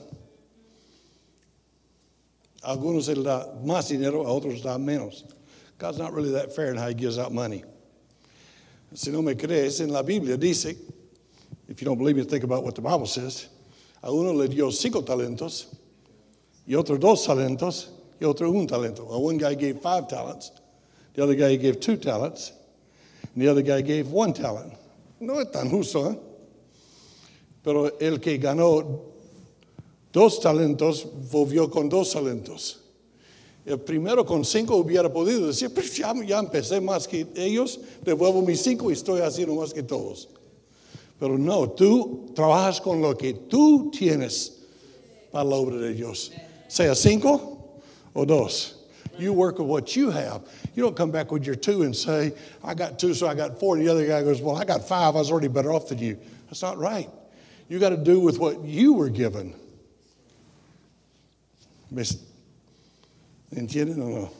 algunos 2.63 3.07
le 3.07 3.23
da 3.23 3.53
más 3.63 3.89
dinero, 3.89 4.25
a 4.25 4.31
otros 4.31 4.63
da 4.63 4.77
menos. 4.77 5.25
God's 5.77 5.97
not 5.97 6.13
really 6.13 6.31
that 6.31 6.55
fair 6.55 6.71
in 6.71 6.77
how 6.77 6.87
he 6.87 6.93
gives 6.93 7.17
out 7.17 7.31
money. 7.31 7.63
Si 8.93 9.11
no 9.11 9.21
me 9.21 9.35
crees, 9.35 9.79
en 9.79 9.89
la 9.89 10.03
Biblia 10.03 10.37
dice, 10.37 10.75
if 11.67 11.81
you 11.81 11.85
don't 11.85 11.97
believe 11.97 12.17
me, 12.17 12.23
think 12.23 12.43
about 12.43 12.63
what 12.63 12.75
the 12.75 12.81
Bible 12.81 13.05
says. 13.05 13.47
A 14.01 14.11
uno 14.11 14.33
le 14.33 14.47
dio 14.47 14.71
cinco 14.71 15.03
talentos, 15.03 15.67
y 16.65 16.75
otro 16.75 16.97
dos 16.97 17.25
talentos, 17.25 17.91
y 18.19 18.25
otro 18.25 18.51
un 18.51 18.67
talento. 18.67 19.05
Well, 19.05 19.23
one 19.23 19.37
guy 19.37 19.55
gave 19.55 19.81
five 19.81 20.07
talents, 20.07 20.51
The 21.13 21.23
other 21.23 21.35
guy 21.35 21.55
gave 21.57 21.79
two 21.79 21.97
talents. 21.97 22.53
And 23.33 23.41
the 23.41 23.47
other 23.47 23.61
guy 23.61 23.81
gave 23.81 24.11
one 24.11 24.33
talent. 24.33 24.73
No 25.19 25.39
es 25.39 25.51
tan 25.51 25.69
justo, 25.69 26.09
¿eh? 26.09 26.17
Pero 27.63 27.91
el 27.99 28.19
que 28.19 28.37
ganó 28.37 29.01
dos 30.11 30.39
talentos 30.39 31.05
volvió 31.31 31.69
con 31.69 31.89
dos 31.89 32.13
talentos. 32.13 32.79
El 33.65 33.79
primero 33.79 34.25
con 34.25 34.43
cinco 34.43 34.75
hubiera 34.77 35.13
podido 35.13 35.47
decir, 35.47 35.71
pues 35.71 35.95
ya, 35.95 36.13
ya 36.25 36.39
empecé 36.39 36.81
más 36.81 37.07
que 37.07 37.27
ellos, 37.35 37.79
devuelvo 38.03 38.41
mis 38.41 38.63
cinco 38.63 38.89
y 38.89 38.93
estoy 38.93 39.21
haciendo 39.21 39.53
más 39.53 39.71
que 39.71 39.83
todos. 39.83 40.29
Pero 41.21 41.37
no, 41.37 41.67
tú 41.67 42.33
trabajas 42.33 42.81
con 42.81 42.99
lo 42.99 43.13
que 43.13 43.33
tú 43.47 43.91
tienes 43.91 44.53
para 45.31 45.43
la 45.43 45.55
obra 45.55 45.77
de 45.77 45.93
Dios. 45.93 46.31
Sea 46.67 46.95
cinco 46.95 47.79
o 48.15 48.25
dos. 48.25 48.87
You 49.19 49.31
work 49.31 49.59
with 49.59 49.67
what 49.67 49.95
you 49.95 50.09
have. 50.09 50.41
You 50.73 50.81
don't 50.81 50.95
come 50.95 51.11
back 51.11 51.31
with 51.31 51.45
your 51.45 51.53
two 51.53 51.83
and 51.83 51.95
say, 51.95 52.33
I 52.63 52.73
got 52.73 52.97
two, 52.97 53.13
so 53.13 53.27
I 53.27 53.35
got 53.35 53.59
four. 53.59 53.75
And 53.75 53.85
the 53.85 53.91
other 53.91 54.07
guy 54.07 54.23
goes, 54.23 54.41
Well, 54.41 54.57
I 54.57 54.65
got 54.65 54.87
five. 54.87 55.15
I 55.15 55.19
was 55.19 55.29
already 55.29 55.47
better 55.47 55.71
off 55.71 55.89
than 55.89 55.99
you. 55.99 56.17
That's 56.47 56.63
not 56.63 56.79
right. 56.79 57.07
You 57.69 57.77
got 57.77 57.89
to 57.89 57.97
do 57.97 58.19
with 58.19 58.39
what 58.39 58.63
you 58.63 58.93
were 58.93 59.09
given. 59.09 59.53
¿Entienden 63.53 64.01
o 64.01 64.09
no? 64.09 64.31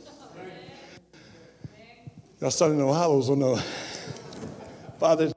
Ya 2.42 2.48
están 2.48 2.72
enojados 2.74 3.30
o 3.30 3.36
no. 3.36 3.56
Father. 5.00 5.32